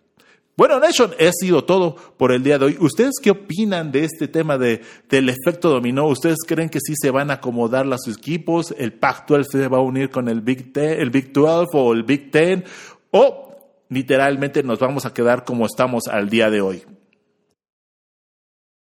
Bueno, 0.58 0.80
Nation, 0.80 1.12
ha 1.20 1.32
sido 1.34 1.66
todo 1.66 1.96
por 1.96 2.32
el 2.32 2.42
día 2.42 2.58
de 2.58 2.66
hoy. 2.66 2.78
¿Ustedes 2.80 3.16
qué 3.22 3.32
opinan 3.32 3.92
de 3.92 4.06
este 4.06 4.30
tema 4.30 4.58
de, 4.58 4.82
del 5.10 5.28
efecto 5.28 5.70
dominó? 5.70 6.08
¿Ustedes 6.08 6.38
creen 6.48 6.70
que 6.70 6.80
sí 6.80 6.94
se 6.96 7.12
van 7.12 7.30
a 7.30 7.36
acomodar 7.36 7.86
los 7.86 8.08
equipos? 8.08 8.74
¿El 8.78 8.94
Pac-12 8.94 9.44
se 9.52 9.68
va 9.68 9.80
a 9.80 9.82
unir 9.82 10.10
con 10.10 10.30
el 10.30 10.40
Big, 10.40 10.72
Ten, 10.72 11.02
el 11.02 11.10
Big 11.10 11.34
12 11.34 11.72
o 11.74 11.92
el 11.92 12.04
Big 12.04 12.32
Ten? 12.32 12.64
¿O 13.12 13.45
literalmente 13.90 14.64
nos 14.64 14.80
vamos 14.80 15.06
a 15.06 15.14
quedar 15.14 15.44
como 15.44 15.66
estamos 15.66 16.08
al 16.08 16.30
día 16.30 16.50
de 16.50 16.62
hoy. 16.62 16.84